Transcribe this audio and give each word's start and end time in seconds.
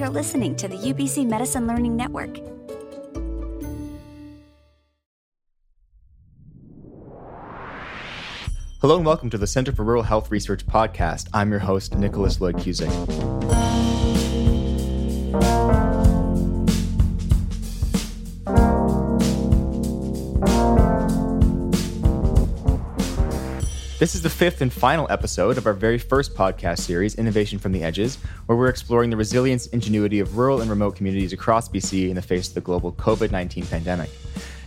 You're 0.00 0.08
listening 0.08 0.56
to 0.56 0.66
the 0.66 0.76
UBC 0.76 1.28
Medicine 1.28 1.66
Learning 1.66 1.94
Network. 1.94 2.38
Hello 8.80 8.96
and 8.96 9.04
welcome 9.04 9.28
to 9.28 9.36
the 9.36 9.46
Center 9.46 9.72
for 9.72 9.84
Rural 9.84 10.04
Health 10.04 10.30
Research 10.30 10.66
podcast. 10.66 11.28
I'm 11.34 11.50
your 11.50 11.58
host, 11.58 11.96
Nicholas 11.96 12.40
Lloyd 12.40 12.56
Cusick. 12.56 13.49
This 24.00 24.14
is 24.14 24.22
the 24.22 24.30
fifth 24.30 24.62
and 24.62 24.72
final 24.72 25.06
episode 25.10 25.58
of 25.58 25.66
our 25.66 25.74
very 25.74 25.98
first 25.98 26.34
podcast 26.34 26.78
series, 26.78 27.16
Innovation 27.16 27.58
from 27.58 27.72
the 27.72 27.82
Edges, 27.82 28.16
where 28.46 28.56
we're 28.56 28.70
exploring 28.70 29.10
the 29.10 29.16
resilience, 29.18 29.66
ingenuity 29.66 30.20
of 30.20 30.38
rural 30.38 30.62
and 30.62 30.70
remote 30.70 30.96
communities 30.96 31.34
across 31.34 31.68
BC 31.68 32.08
in 32.08 32.14
the 32.14 32.22
face 32.22 32.48
of 32.48 32.54
the 32.54 32.62
global 32.62 32.92
COVID 32.92 33.30
19 33.30 33.66
pandemic. 33.66 34.08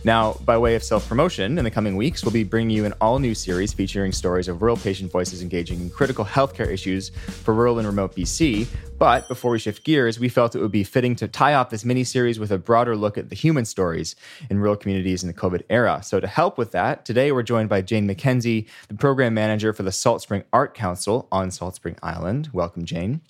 Now, 0.06 0.34
by 0.44 0.58
way 0.58 0.74
of 0.74 0.84
self 0.84 1.08
promotion, 1.08 1.56
in 1.56 1.64
the 1.64 1.70
coming 1.70 1.96
weeks, 1.96 2.22
we'll 2.22 2.32
be 2.32 2.44
bringing 2.44 2.76
you 2.76 2.84
an 2.84 2.92
all 3.00 3.18
new 3.18 3.34
series 3.34 3.72
featuring 3.72 4.12
stories 4.12 4.48
of 4.48 4.60
rural 4.60 4.76
patient 4.76 5.10
voices 5.10 5.40
engaging 5.40 5.80
in 5.80 5.88
critical 5.88 6.26
healthcare 6.26 6.68
issues 6.68 7.08
for 7.08 7.54
rural 7.54 7.78
and 7.78 7.86
remote 7.88 8.14
BC. 8.14 8.66
But 8.98 9.26
before 9.28 9.50
we 9.50 9.58
shift 9.58 9.82
gears, 9.82 10.20
we 10.20 10.28
felt 10.28 10.54
it 10.54 10.60
would 10.60 10.70
be 10.70 10.84
fitting 10.84 11.16
to 11.16 11.26
tie 11.26 11.54
off 11.54 11.70
this 11.70 11.86
mini 11.86 12.04
series 12.04 12.38
with 12.38 12.52
a 12.52 12.58
broader 12.58 12.96
look 12.96 13.16
at 13.16 13.30
the 13.30 13.34
human 13.34 13.64
stories 13.64 14.14
in 14.50 14.58
rural 14.58 14.76
communities 14.76 15.22
in 15.22 15.26
the 15.26 15.34
COVID 15.34 15.62
era. 15.70 16.02
So, 16.02 16.20
to 16.20 16.26
help 16.26 16.58
with 16.58 16.72
that, 16.72 17.06
today 17.06 17.32
we're 17.32 17.42
joined 17.42 17.70
by 17.70 17.80
Jane 17.80 18.06
McKenzie, 18.06 18.66
the 18.88 18.94
program 18.94 19.32
manager 19.32 19.72
for 19.72 19.84
the 19.84 19.92
Salt 19.92 20.20
Spring 20.20 20.44
Art 20.52 20.74
Council 20.74 21.28
on 21.32 21.50
Salt 21.50 21.76
Spring 21.76 21.96
Island. 22.02 22.50
Welcome, 22.52 22.84
Jane. 22.84 23.22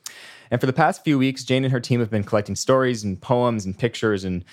And 0.50 0.60
for 0.60 0.66
the 0.66 0.72
past 0.72 1.04
few 1.04 1.18
weeks, 1.18 1.44
Jane 1.44 1.64
and 1.64 1.72
her 1.72 1.80
team 1.80 2.00
have 2.00 2.10
been 2.10 2.24
collecting 2.24 2.56
stories 2.56 3.04
and 3.04 3.20
poems 3.20 3.64
and 3.64 3.78
pictures 3.78 4.24
and 4.24 4.44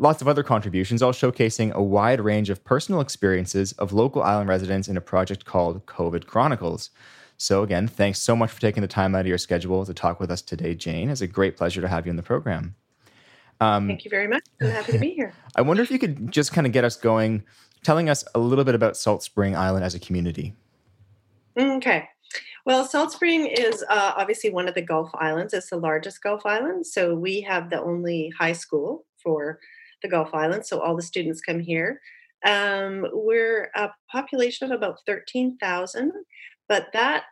lots 0.00 0.22
of 0.22 0.28
other 0.28 0.42
contributions, 0.42 1.02
all 1.02 1.12
showcasing 1.12 1.72
a 1.72 1.82
wide 1.82 2.20
range 2.20 2.50
of 2.50 2.64
personal 2.64 3.00
experiences 3.00 3.72
of 3.72 3.92
local 3.92 4.22
island 4.22 4.48
residents 4.48 4.88
in 4.88 4.96
a 4.96 5.00
project 5.00 5.44
called 5.44 5.84
COVID 5.86 6.26
Chronicles. 6.26 6.90
So, 7.36 7.62
again, 7.62 7.86
thanks 7.86 8.18
so 8.18 8.34
much 8.34 8.50
for 8.50 8.60
taking 8.60 8.80
the 8.80 8.88
time 8.88 9.14
out 9.14 9.20
of 9.20 9.26
your 9.26 9.38
schedule 9.38 9.84
to 9.86 9.94
talk 9.94 10.18
with 10.18 10.30
us 10.30 10.42
today, 10.42 10.74
Jane. 10.74 11.10
It's 11.10 11.20
a 11.20 11.26
great 11.26 11.56
pleasure 11.56 11.80
to 11.80 11.88
have 11.88 12.06
you 12.06 12.10
in 12.10 12.16
the 12.16 12.22
program. 12.22 12.74
Um, 13.60 13.88
Thank 13.88 14.04
you 14.04 14.10
very 14.10 14.26
much. 14.26 14.42
I'm 14.60 14.70
happy 14.70 14.92
to 14.92 14.98
be 14.98 15.10
here. 15.10 15.34
I 15.56 15.62
wonder 15.62 15.82
if 15.82 15.90
you 15.90 15.98
could 15.98 16.32
just 16.32 16.52
kind 16.52 16.66
of 16.66 16.72
get 16.72 16.84
us 16.84 16.96
going, 16.96 17.44
telling 17.84 18.08
us 18.08 18.24
a 18.34 18.38
little 18.38 18.64
bit 18.64 18.74
about 18.74 18.96
Salt 18.96 19.22
Spring 19.22 19.54
Island 19.54 19.84
as 19.84 19.94
a 19.94 20.00
community. 20.00 20.54
Okay. 21.58 22.08
Well, 22.64 22.84
Salt 22.86 23.12
Spring 23.12 23.46
is 23.46 23.84
uh, 23.88 24.12
obviously 24.16 24.50
one 24.50 24.68
of 24.68 24.74
the 24.74 24.82
Gulf 24.82 25.10
Islands. 25.14 25.52
It's 25.52 25.70
the 25.70 25.76
largest 25.76 26.22
Gulf 26.22 26.46
Island. 26.46 26.86
So 26.86 27.14
we 27.14 27.42
have 27.42 27.68
the 27.68 27.82
only 27.82 28.32
high 28.38 28.52
school 28.52 29.04
for 29.22 29.58
the 30.02 30.08
Gulf 30.08 30.34
Islands, 30.34 30.68
so 30.68 30.80
all 30.80 30.96
the 30.96 31.02
students 31.02 31.40
come 31.40 31.60
here. 31.60 32.00
Um, 32.46 33.06
we're 33.12 33.70
a 33.74 33.90
population 34.10 34.70
of 34.70 34.76
about 34.76 34.98
13,000, 35.06 36.12
but 36.68 36.86
that 36.92 37.24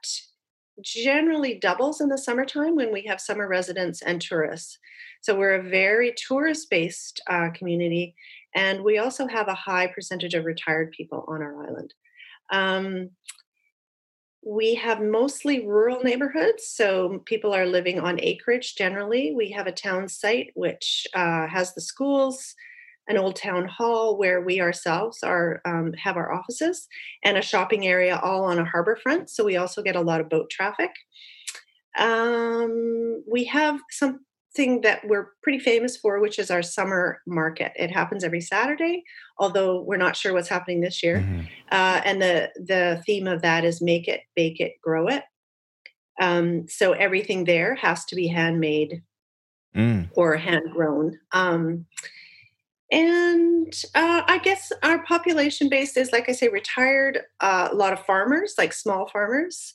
generally 0.83 1.59
doubles 1.59 2.01
in 2.01 2.09
the 2.09 2.19
summertime 2.19 2.77
when 2.77 2.93
we 2.93 3.03
have 3.07 3.21
summer 3.21 3.49
residents 3.49 4.03
and 4.03 4.21
tourists. 4.21 4.79
So 5.23 5.37
we're 5.37 5.57
a 5.57 5.69
very 5.69 6.15
tourist 6.29 6.71
based 6.71 7.21
uh, 7.29 7.51
community, 7.55 8.15
and 8.55 8.85
we 8.85 8.99
also 8.99 9.27
have 9.27 9.49
a 9.49 9.55
high 9.55 9.89
percentage 9.89 10.35
of 10.35 10.45
retired 10.45 10.93
people 10.93 11.25
on 11.27 11.43
our 11.43 11.67
island. 11.67 11.95
Um, 12.51 13.11
we 14.45 14.75
have 14.77 15.01
mostly 15.01 15.67
rural 15.67 16.03
neighborhoods, 16.03 16.67
so 16.67 17.23
people 17.27 17.55
are 17.55 17.67
living 17.67 17.99
on 17.99 18.21
acreage 18.21 18.77
generally. 18.77 19.33
We 19.37 19.51
have 19.51 19.67
a 19.67 19.73
town 19.73 20.09
site 20.09 20.53
which 20.55 21.07
uh, 21.15 21.47
has 21.49 21.75
the 21.75 21.81
schools, 21.81 22.55
an 23.09 23.19
old 23.19 23.37
town 23.37 23.67
hall 23.67 24.17
where 24.17 24.41
we 24.41 24.61
ourselves 24.61 25.23
are 25.23 25.61
um, 25.65 25.93
have 25.95 26.17
our 26.17 26.33
offices, 26.33 26.87
and 27.25 27.37
a 27.37 27.43
shopping 27.43 27.87
area 27.87 28.21
all 28.23 28.45
on 28.45 28.59
a 28.59 28.65
harbor 28.65 28.97
front. 29.03 29.29
So 29.29 29.45
we 29.45 29.57
also 29.57 29.83
get 29.83 29.97
a 29.97 30.01
lot 30.01 30.21
of 30.21 30.29
boat 30.29 30.51
traffic. 30.51 30.91
Um, 31.99 33.25
we 33.31 33.45
have 33.45 33.81
some 33.91 34.21
thing 34.55 34.81
that 34.81 35.07
we're 35.07 35.33
pretty 35.43 35.59
famous 35.59 35.97
for, 35.97 36.21
which 36.21 36.39
is 36.39 36.51
our 36.51 36.63
summer 36.63 37.21
market. 37.27 37.73
It 37.77 37.91
happens 37.91 38.25
every 38.25 38.41
Saturday, 38.41 39.05
although 39.39 39.83
we're 39.83 39.97
not 39.97 40.17
sure 40.17 40.33
what's 40.33 40.49
happening 40.49 40.81
this 40.81 41.03
year. 41.03 41.19
Mm-hmm. 41.19 41.41
Uh, 41.71 42.01
and 42.05 42.23
the 42.23 42.51
the 42.57 43.03
theme 43.07 43.27
of 43.27 43.43
that 43.43 43.65
is 43.65 43.83
make 43.83 44.09
it, 44.09 44.23
bake 44.35 44.61
it, 44.61 44.73
grow 44.83 45.09
it. 45.09 45.23
Um, 46.21 46.67
so 46.69 46.93
everything 46.93 47.45
there 47.45 47.75
has 47.77 48.05
to 48.07 48.17
be 48.17 48.27
handmade 48.27 49.03
mm. 49.77 50.09
or 50.15 50.37
hand 50.37 50.73
grown. 50.73 51.19
Um, 51.33 51.87
and 52.91 53.73
uh, 53.95 54.23
I 54.27 54.39
guess 54.39 54.73
our 54.83 55.05
population 55.05 55.69
base 55.69 55.97
is, 55.97 56.11
like 56.11 56.29
I 56.29 56.33
say, 56.33 56.49
retired. 56.49 57.21
Uh, 57.41 57.69
a 57.71 57.75
lot 57.75 57.93
of 57.93 58.05
farmers, 58.07 58.55
like 58.57 58.73
small 58.73 59.07
farmers 59.09 59.75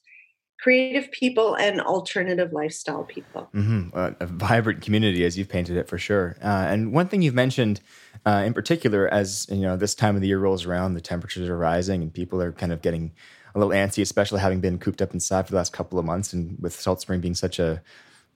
creative 0.63 1.11
people 1.11 1.55
and 1.55 1.81
alternative 1.81 2.53
lifestyle 2.53 3.03
people. 3.03 3.49
Mm-hmm. 3.53 3.89
Uh, 3.93 4.11
a 4.21 4.25
vibrant 4.25 4.81
community, 4.81 5.25
as 5.25 5.37
you've 5.37 5.49
painted 5.49 5.75
it, 5.75 5.89
for 5.89 5.97
sure. 5.97 6.37
Uh, 6.41 6.67
and 6.69 6.93
one 6.93 7.09
thing 7.09 7.21
you've 7.21 7.33
mentioned 7.33 7.81
uh, 8.25 8.43
in 8.45 8.53
particular, 8.53 9.13
as 9.13 9.45
you 9.51 9.61
know, 9.61 9.75
this 9.75 9.93
time 9.93 10.15
of 10.15 10.21
the 10.21 10.27
year 10.29 10.39
rolls 10.39 10.65
around, 10.65 10.93
the 10.93 11.01
temperatures 11.01 11.49
are 11.49 11.57
rising, 11.57 12.01
and 12.01 12.13
people 12.13 12.41
are 12.41 12.53
kind 12.53 12.71
of 12.71 12.81
getting 12.81 13.11
a 13.53 13.59
little 13.59 13.73
antsy, 13.73 14.01
especially 14.01 14.39
having 14.39 14.61
been 14.61 14.79
cooped 14.79 15.01
up 15.01 15.13
inside 15.13 15.45
for 15.45 15.51
the 15.51 15.57
last 15.57 15.73
couple 15.73 15.99
of 15.99 16.05
months, 16.05 16.31
and 16.31 16.57
with 16.61 16.79
Salt 16.79 17.01
Spring 17.01 17.19
being 17.19 17.35
such 17.35 17.59
a 17.59 17.81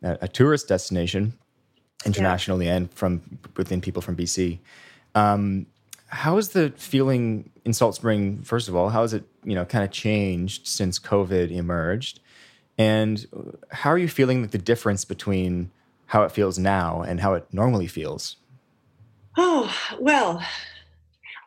a, 0.03 0.17
a 0.21 0.27
tourist 0.27 0.67
destination 0.67 1.33
internationally 2.05 2.66
yeah. 2.66 2.75
and 2.75 2.93
from 2.93 3.21
within 3.55 3.79
people 3.79 4.01
from 4.01 4.17
BC. 4.17 4.59
Um, 5.16 5.66
how 6.07 6.38
is 6.38 6.50
the 6.50 6.72
feeling 6.78 7.50
in 7.66 7.73
Salt 7.73 7.95
Spring? 7.95 8.41
First 8.44 8.68
of 8.68 8.75
all, 8.75 8.90
how 8.90 9.01
has 9.01 9.13
it 9.13 9.25
you 9.44 9.56
know 9.56 9.66
kind 9.66 9.84
of 9.84 9.91
changed 9.91 10.68
since 10.68 11.00
COVID 11.00 11.51
emerged, 11.51 12.19
and 12.78 13.25
how 13.72 13.90
are 13.90 13.97
you 13.97 14.07
feeling 14.07 14.47
the 14.47 14.57
difference 14.57 15.06
between 15.06 15.72
how 16.07 16.23
it 16.23 16.31
feels 16.31 16.57
now 16.57 17.01
and 17.01 17.19
how 17.19 17.34
it 17.34 17.46
normally 17.51 17.88
feels? 17.88 18.38
Oh 19.38 19.73
well, 20.00 20.41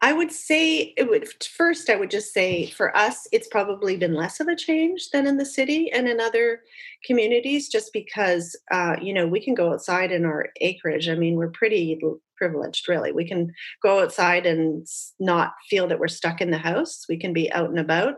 I 0.03 0.12
would 0.12 0.32
say 0.32 0.94
it 0.97 1.09
would 1.09 1.28
first. 1.43 1.91
I 1.91 1.97
would 1.97 2.10
just 2.10 2.32
say 2.32 2.70
for 2.70 2.94
us, 2.97 3.26
it's 3.32 3.49
probably 3.49 3.97
been 3.97 4.15
less 4.15 4.41
of 4.41 4.49
a 4.49 4.56
change 4.56 5.10
than 5.10 5.26
in 5.26 5.38
the 5.38 5.44
city 5.44 5.91
and 5.91 6.09
in 6.09 6.20
other 6.20 6.60
communities, 7.04 7.69
just 7.69 7.93
because 7.93 8.56
uh, 8.70 8.97
you 9.00 9.15
know 9.15 9.26
we 9.26 9.41
can 9.41 9.54
go 9.54 9.72
outside 9.72 10.12
in 10.12 10.25
our 10.25 10.50
acreage. 10.60 11.09
I 11.09 11.15
mean, 11.15 11.37
we're 11.37 11.50
pretty 11.50 11.99
privileged, 12.40 12.88
really. 12.88 13.12
We 13.12 13.28
can 13.28 13.52
go 13.82 14.00
outside 14.00 14.46
and 14.46 14.86
not 15.18 15.52
feel 15.68 15.86
that 15.88 15.98
we're 15.98 16.08
stuck 16.08 16.40
in 16.40 16.50
the 16.50 16.58
house. 16.58 17.04
We 17.08 17.18
can 17.18 17.32
be 17.32 17.52
out 17.52 17.68
and 17.68 17.78
about. 17.78 18.14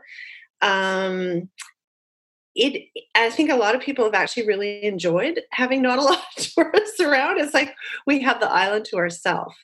Um, 0.62 1.48
it 2.54 2.88
i 3.14 3.30
think 3.30 3.50
a 3.50 3.56
lot 3.56 3.74
of 3.74 3.80
people 3.80 4.04
have 4.04 4.12
actually 4.12 4.46
really 4.46 4.84
enjoyed 4.84 5.40
having 5.52 5.80
not 5.80 5.98
a 5.98 6.02
lot 6.10 6.18
of 6.18 6.44
tourists 6.44 7.00
around 7.00 7.40
it's 7.40 7.54
like 7.54 7.74
we 8.06 8.20
have 8.20 8.40
the 8.40 8.50
island 8.50 8.84
to 8.84 8.96
ourselves 8.96 9.56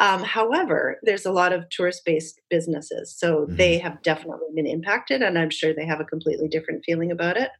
um, 0.00 0.24
however 0.24 0.98
there's 1.04 1.24
a 1.24 1.30
lot 1.30 1.52
of 1.52 1.68
tourist 1.70 2.02
based 2.04 2.40
businesses 2.50 3.14
so 3.16 3.42
mm-hmm. 3.42 3.54
they 3.54 3.78
have 3.78 4.02
definitely 4.02 4.48
been 4.52 4.66
impacted 4.66 5.22
and 5.22 5.38
i'm 5.38 5.50
sure 5.50 5.72
they 5.72 5.86
have 5.86 6.00
a 6.00 6.04
completely 6.04 6.48
different 6.48 6.82
feeling 6.84 7.12
about 7.12 7.36
it 7.36 7.50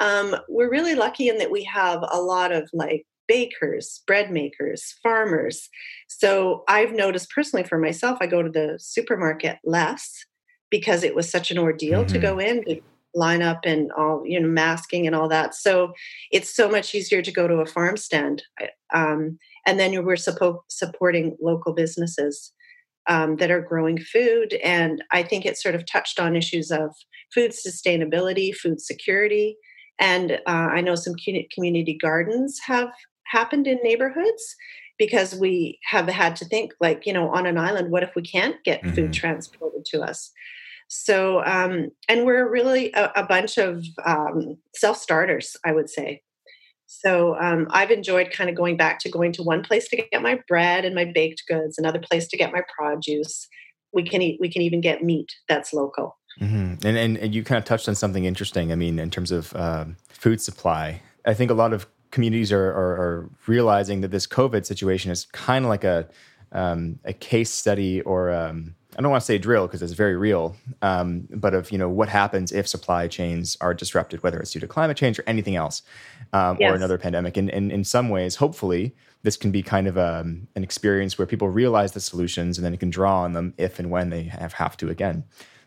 um, 0.00 0.34
we're 0.48 0.70
really 0.70 0.96
lucky 0.96 1.28
in 1.28 1.38
that 1.38 1.52
we 1.52 1.62
have 1.62 2.04
a 2.10 2.20
lot 2.20 2.50
of 2.50 2.68
like 2.72 3.06
bakers, 3.26 4.02
bread 4.06 4.30
makers, 4.30 4.94
farmers. 5.02 5.68
So 6.08 6.64
I've 6.68 6.92
noticed 6.92 7.30
personally 7.30 7.64
for 7.64 7.78
myself, 7.78 8.18
I 8.20 8.26
go 8.26 8.42
to 8.42 8.50
the 8.50 8.78
supermarket 8.78 9.58
less 9.64 10.24
because 10.70 11.04
it 11.04 11.14
was 11.14 11.30
such 11.30 11.50
an 11.50 11.58
ordeal 11.58 12.00
mm-hmm. 12.00 12.12
to 12.12 12.18
go 12.18 12.38
in, 12.38 12.64
to 12.64 12.80
line 13.14 13.42
up 13.42 13.60
and 13.64 13.92
all, 13.92 14.22
you 14.24 14.40
know, 14.40 14.48
masking 14.48 15.06
and 15.06 15.14
all 15.14 15.28
that. 15.28 15.54
So 15.54 15.92
it's 16.32 16.54
so 16.54 16.68
much 16.68 16.94
easier 16.94 17.22
to 17.22 17.32
go 17.32 17.46
to 17.46 17.56
a 17.56 17.66
farm 17.66 17.96
stand. 17.96 18.42
Um, 18.92 19.38
and 19.66 19.78
then 19.78 20.04
we're 20.04 20.14
suppo- 20.16 20.62
supporting 20.68 21.36
local 21.40 21.72
businesses 21.72 22.52
um, 23.08 23.36
that 23.36 23.50
are 23.50 23.60
growing 23.60 23.98
food. 23.98 24.54
And 24.64 25.04
I 25.12 25.22
think 25.22 25.44
it 25.44 25.56
sort 25.58 25.74
of 25.74 25.86
touched 25.86 26.18
on 26.18 26.36
issues 26.36 26.70
of 26.70 26.94
food 27.32 27.52
sustainability, 27.52 28.54
food 28.54 28.80
security. 28.80 29.56
And 29.98 30.32
uh, 30.32 30.68
I 30.72 30.80
know 30.80 30.94
some 30.94 31.14
community 31.52 31.96
gardens 32.00 32.58
have 32.66 32.88
happened 33.26 33.66
in 33.66 33.78
neighborhoods 33.82 34.56
because 34.98 35.34
we 35.34 35.78
have 35.84 36.08
had 36.08 36.36
to 36.36 36.44
think 36.44 36.72
like 36.80 37.04
you 37.06 37.12
know 37.12 37.28
on 37.30 37.46
an 37.46 37.58
island 37.58 37.90
what 37.90 38.02
if 38.02 38.10
we 38.14 38.22
can't 38.22 38.56
get 38.64 38.82
mm-hmm. 38.82 38.94
food 38.94 39.12
transported 39.12 39.84
to 39.86 40.02
us? 40.02 40.30
So 40.88 41.42
um, 41.44 41.90
and 42.08 42.24
we're 42.24 42.48
really 42.48 42.92
a, 42.92 43.10
a 43.16 43.26
bunch 43.26 43.58
of 43.58 43.84
um, 44.04 44.58
self-starters 44.74 45.56
i 45.64 45.72
would 45.72 45.90
say. 45.90 46.22
So 46.86 47.36
um, 47.40 47.66
i've 47.70 47.90
enjoyed 47.90 48.30
kind 48.30 48.50
of 48.50 48.56
going 48.56 48.76
back 48.76 48.98
to 49.00 49.10
going 49.10 49.32
to 49.32 49.42
one 49.42 49.62
place 49.62 49.88
to 49.88 49.96
get 49.96 50.22
my 50.22 50.38
bread 50.48 50.84
and 50.84 50.94
my 50.94 51.04
baked 51.04 51.44
goods 51.48 51.78
another 51.78 51.98
place 52.00 52.28
to 52.28 52.36
get 52.36 52.52
my 52.52 52.62
produce 52.76 53.48
we 53.92 54.02
can 54.02 54.22
eat 54.22 54.38
we 54.40 54.50
can 54.50 54.62
even 54.62 54.80
get 54.80 55.02
meat 55.02 55.32
that's 55.48 55.72
local. 55.72 56.18
Mm-hmm. 56.40 56.86
and, 56.86 56.96
and, 56.98 57.16
and 57.18 57.32
you 57.32 57.44
kind 57.44 57.58
of 57.58 57.64
touched 57.64 57.88
on 57.88 57.94
something 57.94 58.24
interesting 58.24 58.70
i 58.72 58.74
mean 58.74 58.98
in 58.98 59.10
terms 59.10 59.30
of 59.30 59.54
uh, 59.54 59.84
food 60.24 60.40
supply. 60.40 61.02
I 61.26 61.34
think 61.34 61.50
a 61.50 61.54
lot 61.54 61.74
of 61.74 61.86
communities 62.14 62.52
are, 62.52 62.70
are, 62.70 62.94
are 63.02 63.30
realizing 63.48 64.00
that 64.00 64.12
this 64.12 64.24
COVID 64.26 64.64
situation 64.64 65.10
is 65.10 65.26
kind 65.26 65.64
of 65.64 65.68
like 65.68 65.84
a 65.84 66.08
um, 66.52 67.00
a 67.04 67.12
case 67.12 67.50
study 67.50 68.00
or 68.02 68.30
um, 68.30 68.76
I 68.96 69.02
don't 69.02 69.10
want 69.10 69.22
to 69.22 69.26
say 69.26 69.38
drill 69.38 69.66
because 69.66 69.82
it's 69.82 69.92
very 69.92 70.16
real, 70.16 70.56
um, 70.80 71.26
but 71.30 71.52
of 71.52 71.72
you 71.72 71.78
know 71.78 71.88
what 71.88 72.08
happens 72.08 72.52
if 72.52 72.68
supply 72.68 73.08
chains 73.08 73.56
are 73.60 73.74
disrupted, 73.74 74.22
whether 74.22 74.38
it's 74.38 74.52
due 74.52 74.60
to 74.60 74.68
climate 74.68 74.96
change 74.96 75.18
or 75.18 75.24
anything 75.26 75.56
else, 75.56 75.82
um, 76.32 76.56
yes. 76.60 76.70
or 76.70 76.76
another 76.76 76.96
pandemic. 76.96 77.36
And, 77.36 77.50
and, 77.50 77.72
in 77.72 77.82
some 77.82 78.08
ways, 78.08 78.36
hopefully, 78.36 78.94
this 79.24 79.36
can 79.36 79.50
be 79.50 79.62
kind 79.62 79.88
of 79.88 79.98
um, 79.98 80.46
an 80.54 80.62
experience 80.62 81.18
where 81.18 81.26
people 81.26 81.48
realize 81.48 81.90
the 81.92 82.00
solutions 82.00 82.56
and 82.56 82.64
then 82.64 82.76
can 82.76 82.90
draw 82.90 83.22
on 83.22 83.32
them 83.32 83.54
if 83.58 83.80
and 83.80 83.90
when 83.90 84.10
they 84.10 84.22
have, 84.24 84.52
have 84.52 84.76
to 84.76 84.88
again. 84.88 85.24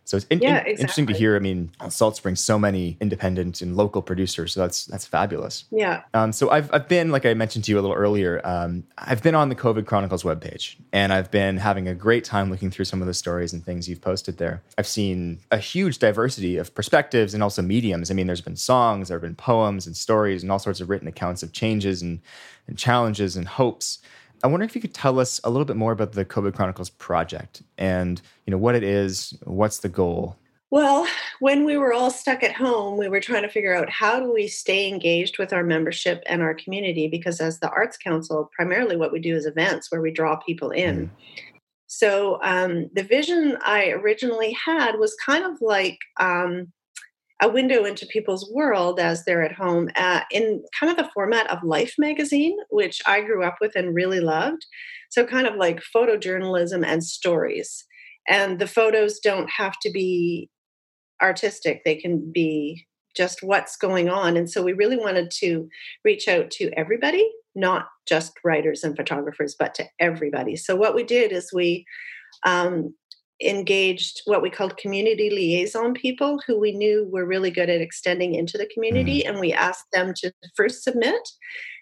So 0.07 0.15
it's 0.15 0.25
in, 0.29 0.39
yeah, 0.39 0.49
in, 0.49 0.55
exactly. 0.55 0.71
interesting 0.81 1.07
to 1.07 1.13
hear. 1.13 1.35
I 1.35 1.39
mean, 1.39 1.69
Salt 1.89 2.15
Springs, 2.15 2.39
so 2.39 2.57
many 2.57 2.95
independent 3.01 3.61
and 3.61 3.75
local 3.75 4.01
producers. 4.01 4.53
So 4.53 4.61
that's 4.61 4.85
that's 4.85 5.05
fabulous. 5.05 5.65
Yeah. 5.69 6.03
Um, 6.13 6.31
so 6.31 6.49
I've 6.49 6.73
I've 6.73 6.87
been 6.87 7.11
like 7.11 7.25
I 7.25 7.33
mentioned 7.33 7.65
to 7.65 7.71
you 7.71 7.79
a 7.79 7.81
little 7.81 7.95
earlier. 7.95 8.39
Um, 8.45 8.85
I've 8.97 9.21
been 9.21 9.35
on 9.35 9.49
the 9.49 9.55
COVID 9.55 9.85
Chronicles 9.85 10.23
webpage, 10.23 10.77
and 10.93 11.11
I've 11.11 11.29
been 11.29 11.57
having 11.57 11.89
a 11.89 11.93
great 11.93 12.23
time 12.23 12.49
looking 12.49 12.71
through 12.71 12.85
some 12.85 13.01
of 13.01 13.07
the 13.07 13.13
stories 13.13 13.51
and 13.51 13.65
things 13.65 13.89
you've 13.89 14.01
posted 14.01 14.37
there. 14.37 14.63
I've 14.77 14.87
seen 14.87 15.39
a 15.51 15.57
huge 15.57 15.99
diversity 15.99 16.55
of 16.55 16.73
perspectives 16.73 17.33
and 17.33 17.43
also 17.43 17.61
mediums. 17.61 18.09
I 18.09 18.13
mean, 18.13 18.27
there's 18.27 18.39
been 18.39 18.55
songs, 18.55 19.09
there 19.09 19.17
have 19.17 19.23
been 19.23 19.35
poems 19.35 19.87
and 19.87 19.95
stories, 19.97 20.41
and 20.41 20.49
all 20.51 20.59
sorts 20.59 20.79
of 20.79 20.89
written 20.89 21.09
accounts 21.09 21.43
of 21.43 21.51
changes 21.51 22.01
and 22.01 22.21
and 22.67 22.77
challenges 22.77 23.35
and 23.35 23.47
hopes. 23.47 23.99
I 24.43 24.47
wonder 24.47 24.65
if 24.65 24.75
you 24.75 24.81
could 24.81 24.93
tell 24.93 25.19
us 25.19 25.39
a 25.43 25.49
little 25.49 25.65
bit 25.65 25.75
more 25.75 25.91
about 25.91 26.11
the 26.13 26.25
COVID 26.25 26.53
Chronicles 26.55 26.89
project 26.89 27.63
and 27.77 28.21
you 28.45 28.51
know 28.51 28.57
what 28.57 28.75
it 28.75 28.83
is, 28.83 29.37
what's 29.43 29.79
the 29.79 29.89
goal. 29.89 30.37
Well, 30.69 31.07
when 31.39 31.63
we 31.63 31.77
were 31.77 31.93
all 31.93 32.11
stuck 32.11 32.43
at 32.43 32.53
home, 32.53 32.97
we 32.97 33.07
were 33.07 33.21
trying 33.21 33.43
to 33.43 33.49
figure 33.49 33.73
out 33.73 33.89
how 33.89 34.19
do 34.19 34.33
we 34.33 34.47
stay 34.47 34.89
engaged 34.89 35.37
with 35.39 35.53
our 35.53 35.63
membership 35.63 36.21
and 36.25 36.41
our 36.41 36.53
community 36.53 37.07
because 37.07 37.39
as 37.39 37.59
the 37.59 37.69
Arts 37.69 37.97
Council, 37.97 38.49
primarily 38.53 38.97
what 38.97 39.13
we 39.13 39.19
do 39.19 39.33
is 39.33 39.45
events 39.45 39.89
where 39.91 40.01
we 40.01 40.11
draw 40.11 40.35
people 40.35 40.71
in. 40.71 41.07
Mm. 41.07 41.09
So 41.87 42.39
um, 42.43 42.89
the 42.93 43.03
vision 43.03 43.57
I 43.65 43.91
originally 43.91 44.51
had 44.51 44.99
was 44.99 45.15
kind 45.25 45.45
of 45.45 45.61
like 45.61 45.97
um, 46.19 46.73
a 47.41 47.49
window 47.49 47.85
into 47.85 48.05
people's 48.07 48.49
world 48.51 48.99
as 48.99 49.23
they're 49.23 49.43
at 49.43 49.51
home 49.51 49.89
uh, 49.95 50.21
in 50.31 50.63
kind 50.79 50.91
of 50.91 50.97
the 50.97 51.11
format 51.13 51.49
of 51.51 51.63
Life 51.63 51.93
magazine, 51.97 52.57
which 52.69 53.01
I 53.05 53.21
grew 53.21 53.43
up 53.43 53.57
with 53.61 53.73
and 53.75 53.93
really 53.93 54.19
loved. 54.19 54.65
So, 55.09 55.25
kind 55.25 55.47
of 55.47 55.55
like 55.55 55.83
photojournalism 55.95 56.85
and 56.85 57.03
stories. 57.03 57.85
And 58.27 58.59
the 58.59 58.67
photos 58.67 59.19
don't 59.19 59.49
have 59.51 59.73
to 59.83 59.91
be 59.91 60.49
artistic, 61.21 61.83
they 61.85 61.95
can 61.95 62.31
be 62.31 62.85
just 63.15 63.39
what's 63.41 63.77
going 63.77 64.09
on. 64.09 64.35
And 64.35 64.49
so, 64.49 64.63
we 64.63 64.73
really 64.73 64.97
wanted 64.97 65.29
to 65.39 65.69
reach 66.03 66.27
out 66.27 66.49
to 66.51 66.71
everybody, 66.75 67.29
not 67.53 67.85
just 68.07 68.33
writers 68.43 68.83
and 68.83 68.97
photographers, 68.97 69.55
but 69.57 69.75
to 69.75 69.85
everybody. 69.99 70.55
So, 70.55 70.75
what 70.75 70.95
we 70.95 71.03
did 71.03 71.31
is 71.31 71.51
we 71.53 71.85
um, 72.45 72.95
engaged 73.43 74.21
what 74.25 74.41
we 74.41 74.49
called 74.49 74.77
community 74.77 75.29
liaison 75.29 75.93
people 75.93 76.39
who 76.47 76.59
we 76.59 76.71
knew 76.71 77.07
were 77.11 77.25
really 77.25 77.51
good 77.51 77.69
at 77.69 77.81
extending 77.81 78.33
into 78.33 78.57
the 78.57 78.69
community 78.73 79.21
mm. 79.21 79.29
and 79.29 79.39
we 79.39 79.53
asked 79.53 79.85
them 79.93 80.11
to 80.15 80.31
first 80.55 80.83
submit 80.83 81.21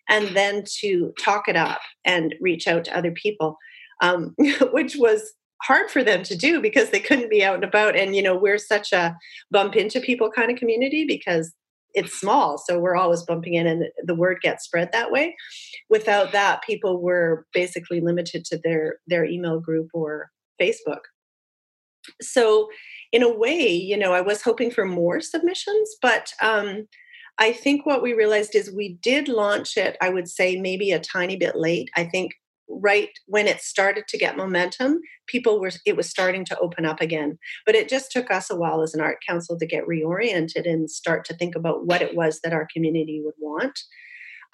and 0.09 0.35
then 0.35 0.63
to 0.67 1.13
talk 1.19 1.47
it 1.47 1.55
up 1.55 1.79
and 2.03 2.35
reach 2.41 2.67
out 2.67 2.83
to 2.83 2.97
other 2.97 3.11
people 3.11 3.57
um, 4.01 4.35
which 4.71 4.95
was 4.97 5.33
hard 5.63 5.89
for 5.89 6.03
them 6.03 6.23
to 6.23 6.35
do 6.35 6.61
because 6.61 6.89
they 6.89 6.99
couldn't 6.99 7.29
be 7.29 7.43
out 7.43 7.55
and 7.55 7.63
about. 7.63 7.95
And 7.95 8.15
you 8.15 8.21
know 8.21 8.35
we're 8.35 8.57
such 8.57 8.93
a 8.93 9.15
bump 9.51 9.75
into 9.75 9.99
people 9.99 10.31
kind 10.31 10.51
of 10.51 10.57
community 10.57 11.05
because 11.05 11.53
it's 11.93 12.19
small 12.19 12.57
so 12.57 12.77
we're 12.77 12.97
always 12.97 13.23
bumping 13.23 13.53
in 13.53 13.65
and 13.65 13.85
the 14.03 14.15
word 14.15 14.39
gets 14.41 14.65
spread 14.65 14.91
that 14.91 15.11
way. 15.11 15.35
Without 15.89 16.31
that 16.33 16.61
people 16.63 17.01
were 17.01 17.45
basically 17.53 18.01
limited 18.01 18.45
to 18.45 18.59
their 18.63 18.97
their 19.07 19.25
email 19.25 19.59
group 19.59 19.89
or 19.93 20.29
facebook 20.61 21.01
so 22.21 22.69
in 23.11 23.23
a 23.23 23.33
way 23.33 23.67
you 23.67 23.97
know 23.97 24.13
i 24.13 24.21
was 24.21 24.41
hoping 24.41 24.71
for 24.71 24.85
more 24.85 25.19
submissions 25.21 25.95
but 26.01 26.33
um, 26.41 26.87
i 27.39 27.51
think 27.51 27.85
what 27.85 28.01
we 28.01 28.13
realized 28.13 28.55
is 28.55 28.71
we 28.71 28.97
did 29.01 29.27
launch 29.27 29.77
it 29.77 29.97
i 30.01 30.09
would 30.09 30.27
say 30.27 30.55
maybe 30.55 30.91
a 30.91 30.99
tiny 30.99 31.35
bit 31.35 31.55
late. 31.55 31.89
I 31.95 32.03
think 32.05 32.33
right 32.67 33.09
when 33.27 33.47
it 33.47 33.61
started 33.61 34.07
to 34.07 34.17
get 34.17 34.37
momentum 34.37 34.99
people 35.27 35.59
were 35.59 35.71
it 35.85 35.95
was 35.95 36.09
starting 36.09 36.45
to 36.45 36.59
open 36.59 36.85
up 36.85 37.01
again. 37.01 37.37
But 37.65 37.75
it 37.75 37.89
just 37.89 38.11
took 38.11 38.31
us 38.31 38.49
a 38.49 38.55
while 38.55 38.81
as 38.81 38.93
an 38.93 39.01
art 39.01 39.17
council 39.27 39.57
to 39.57 39.65
get 39.65 39.87
reoriented 39.87 40.69
and 40.69 40.89
start 40.89 41.25
to 41.25 41.35
think 41.35 41.55
about 41.55 41.85
what 41.85 42.01
it 42.01 42.15
was 42.15 42.39
that 42.43 42.53
our 42.53 42.67
community 42.71 43.21
would 43.23 43.35
want 43.39 43.79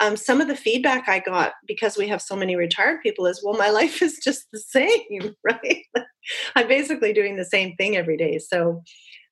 um, 0.02 0.18
some 0.18 0.42
of 0.42 0.48
the 0.48 0.56
feedback 0.56 1.08
I 1.08 1.20
got 1.20 1.54
because 1.68 1.96
we 1.96 2.08
have 2.08 2.22
so 2.22 2.36
many 2.36 2.56
retired 2.56 3.02
people 3.02 3.28
is, 3.28 3.42
well, 3.44 3.58
my 3.58 3.70
life 3.80 4.02
is 4.02 4.20
just 4.22 4.48
the 4.52 4.60
same, 4.60 5.36
right? 5.44 5.86
I'm 6.56 6.68
basically 6.68 7.14
doing 7.14 7.38
the 7.38 7.46
same 7.46 7.76
thing 7.76 7.96
every 7.96 8.18
day. 8.18 8.40
So, 8.40 8.82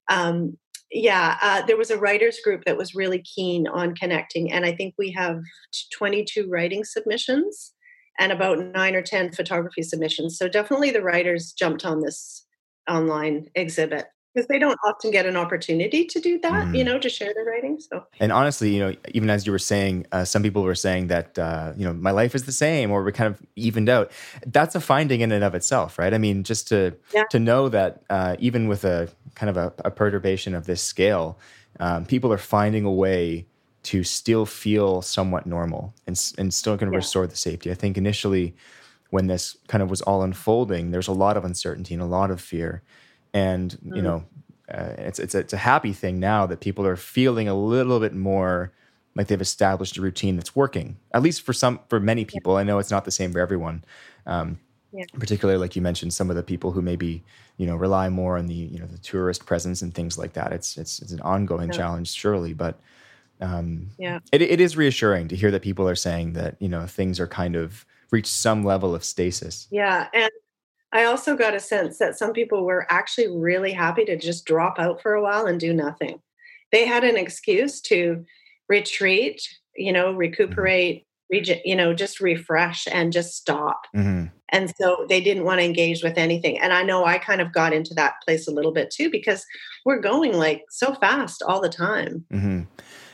um, 0.09 0.57
yeah, 0.91 1.37
uh, 1.41 1.63
there 1.65 1.77
was 1.77 1.91
a 1.91 1.99
writers 1.99 2.39
group 2.43 2.63
that 2.65 2.77
was 2.77 2.95
really 2.95 3.21
keen 3.21 3.67
on 3.67 3.93
connecting, 3.95 4.51
and 4.51 4.65
I 4.65 4.71
think 4.71 4.95
we 4.97 5.11
have 5.11 5.39
22 5.93 6.47
writing 6.49 6.83
submissions 6.83 7.73
and 8.19 8.31
about 8.31 8.57
nine 8.59 8.95
or 8.95 9.03
10 9.03 9.33
photography 9.33 9.83
submissions. 9.83 10.37
So, 10.37 10.47
definitely 10.47 10.89
the 10.89 11.03
writers 11.03 11.53
jumped 11.53 11.85
on 11.85 12.01
this 12.01 12.47
online 12.89 13.47
exhibit 13.53 14.07
because 14.33 14.47
they 14.47 14.59
don't 14.59 14.77
often 14.85 15.11
get 15.11 15.25
an 15.25 15.35
opportunity 15.35 16.05
to 16.05 16.19
do 16.19 16.39
that 16.39 16.67
mm. 16.67 16.77
you 16.77 16.83
know 16.83 16.99
to 16.99 17.09
share 17.09 17.33
their 17.33 17.45
writing 17.45 17.79
so 17.79 18.05
and 18.19 18.31
honestly 18.31 18.73
you 18.73 18.79
know 18.79 18.95
even 19.13 19.29
as 19.29 19.45
you 19.45 19.51
were 19.51 19.59
saying 19.59 20.05
uh, 20.11 20.23
some 20.23 20.43
people 20.43 20.63
were 20.63 20.75
saying 20.75 21.07
that 21.07 21.37
uh, 21.39 21.73
you 21.75 21.85
know 21.85 21.93
my 21.93 22.11
life 22.11 22.35
is 22.35 22.45
the 22.45 22.51
same 22.51 22.91
or 22.91 23.03
we're 23.03 23.11
kind 23.11 23.33
of 23.33 23.41
evened 23.55 23.89
out 23.89 24.11
that's 24.47 24.75
a 24.75 24.81
finding 24.81 25.21
in 25.21 25.31
and 25.31 25.43
of 25.43 25.55
itself 25.55 25.97
right 25.97 26.13
i 26.13 26.17
mean 26.17 26.43
just 26.43 26.67
to 26.67 26.95
yeah. 27.13 27.23
to 27.29 27.39
know 27.39 27.69
that 27.69 28.03
uh, 28.09 28.35
even 28.39 28.67
with 28.67 28.83
a 28.83 29.09
kind 29.35 29.49
of 29.49 29.57
a, 29.57 29.73
a 29.85 29.91
perturbation 29.91 30.53
of 30.53 30.65
this 30.65 30.81
scale 30.81 31.37
um, 31.79 32.05
people 32.05 32.31
are 32.31 32.37
finding 32.37 32.85
a 32.85 32.91
way 32.91 33.45
to 33.81 34.03
still 34.03 34.45
feel 34.45 35.01
somewhat 35.01 35.45
normal 35.45 35.93
and, 36.05 36.19
and 36.37 36.53
still 36.53 36.75
going 36.75 36.91
to 36.91 36.95
yeah. 36.95 36.99
restore 36.99 37.25
the 37.27 37.35
safety 37.35 37.71
i 37.71 37.73
think 37.73 37.97
initially 37.97 38.55
when 39.11 39.25
this 39.25 39.57
kind 39.67 39.81
of 39.81 39.89
was 39.89 40.01
all 40.01 40.21
unfolding 40.21 40.91
there's 40.91 41.07
a 41.07 41.13
lot 41.13 41.37
of 41.37 41.45
uncertainty 41.45 41.93
and 41.93 42.03
a 42.03 42.05
lot 42.05 42.29
of 42.29 42.39
fear 42.39 42.83
and 43.33 43.77
mm. 43.85 43.95
you 43.95 44.01
know 44.01 44.23
uh, 44.71 44.93
it's 44.97 45.19
it's 45.19 45.35
a, 45.35 45.39
it's 45.39 45.53
a 45.53 45.57
happy 45.57 45.93
thing 45.93 46.19
now 46.19 46.45
that 46.45 46.59
people 46.59 46.85
are 46.85 46.95
feeling 46.95 47.47
a 47.47 47.55
little 47.55 47.99
bit 47.99 48.13
more 48.13 48.71
like 49.15 49.27
they've 49.27 49.41
established 49.41 49.97
a 49.97 50.01
routine 50.01 50.35
that's 50.35 50.55
working 50.55 50.97
at 51.13 51.21
least 51.21 51.41
for 51.41 51.53
some 51.53 51.79
for 51.89 51.99
many 51.99 52.25
people 52.25 52.55
i 52.55 52.63
know 52.63 52.79
it's 52.79 52.91
not 52.91 53.05
the 53.05 53.11
same 53.11 53.31
for 53.31 53.39
everyone 53.39 53.83
um, 54.25 54.59
yeah. 54.91 55.05
particularly 55.13 55.59
like 55.59 55.75
you 55.75 55.81
mentioned 55.81 56.13
some 56.13 56.29
of 56.29 56.35
the 56.35 56.43
people 56.43 56.71
who 56.71 56.81
maybe 56.81 57.23
you 57.57 57.65
know 57.65 57.75
rely 57.75 58.09
more 58.09 58.37
on 58.37 58.47
the 58.47 58.53
you 58.53 58.79
know 58.79 58.85
the 58.85 58.97
tourist 58.97 59.45
presence 59.45 59.81
and 59.81 59.93
things 59.93 60.17
like 60.17 60.33
that 60.33 60.51
it's 60.51 60.77
it's, 60.77 61.01
it's 61.01 61.11
an 61.11 61.21
ongoing 61.21 61.67
yeah. 61.67 61.77
challenge 61.77 62.11
surely 62.11 62.53
but 62.53 62.79
um, 63.41 63.89
yeah 63.97 64.19
it, 64.31 64.41
it 64.41 64.59
is 64.59 64.75
reassuring 64.75 65.27
to 65.29 65.35
hear 65.35 65.51
that 65.51 65.61
people 65.61 65.87
are 65.87 65.95
saying 65.95 66.33
that 66.33 66.55
you 66.59 66.69
know 66.69 66.85
things 66.85 67.19
are 67.19 67.27
kind 67.27 67.55
of 67.55 67.85
reached 68.11 68.31
some 68.31 68.63
level 68.63 68.95
of 68.95 69.03
stasis 69.03 69.67
yeah 69.71 70.07
and 70.13 70.31
I 70.91 71.03
also 71.03 71.35
got 71.35 71.53
a 71.53 71.59
sense 71.59 71.97
that 71.99 72.17
some 72.17 72.33
people 72.33 72.65
were 72.65 72.87
actually 72.89 73.27
really 73.27 73.71
happy 73.71 74.05
to 74.05 74.17
just 74.17 74.45
drop 74.45 74.79
out 74.79 75.01
for 75.01 75.13
a 75.13 75.21
while 75.21 75.45
and 75.45 75.59
do 75.59 75.73
nothing. 75.73 76.19
They 76.71 76.85
had 76.85 77.03
an 77.03 77.17
excuse 77.17 77.81
to 77.81 78.25
retreat, 78.67 79.41
you 79.75 79.91
know, 79.91 80.07
mm-hmm. 80.09 80.17
recuperate, 80.17 81.05
mm-hmm. 81.33 81.59
you 81.63 81.75
know, 81.75 81.93
just 81.93 82.19
refresh 82.19 82.87
and 82.91 83.13
just 83.13 83.35
stop. 83.35 83.85
Mm-hmm. 83.95 84.25
And 84.51 84.73
so 84.81 85.05
they 85.07 85.21
didn't 85.21 85.43
want 85.43 85.59
to 85.59 85.65
engage 85.65 86.03
with 86.03 86.17
anything. 86.17 86.59
And 86.59 86.73
I 86.73 86.81
know 86.81 87.05
I 87.05 87.19
kind 87.19 87.39
of 87.39 87.53
got 87.53 87.71
into 87.71 87.93
that 87.93 88.15
place 88.25 88.47
a 88.47 88.51
little 88.51 88.71
bit 88.71 88.89
too 88.89 89.11
because 89.11 89.45
we're 89.85 89.99
going 89.99 90.33
like 90.33 90.63
so 90.69 90.95
fast 90.95 91.43
all 91.45 91.61
the 91.61 91.69
time. 91.69 92.25
Mm-hmm. 92.33 92.61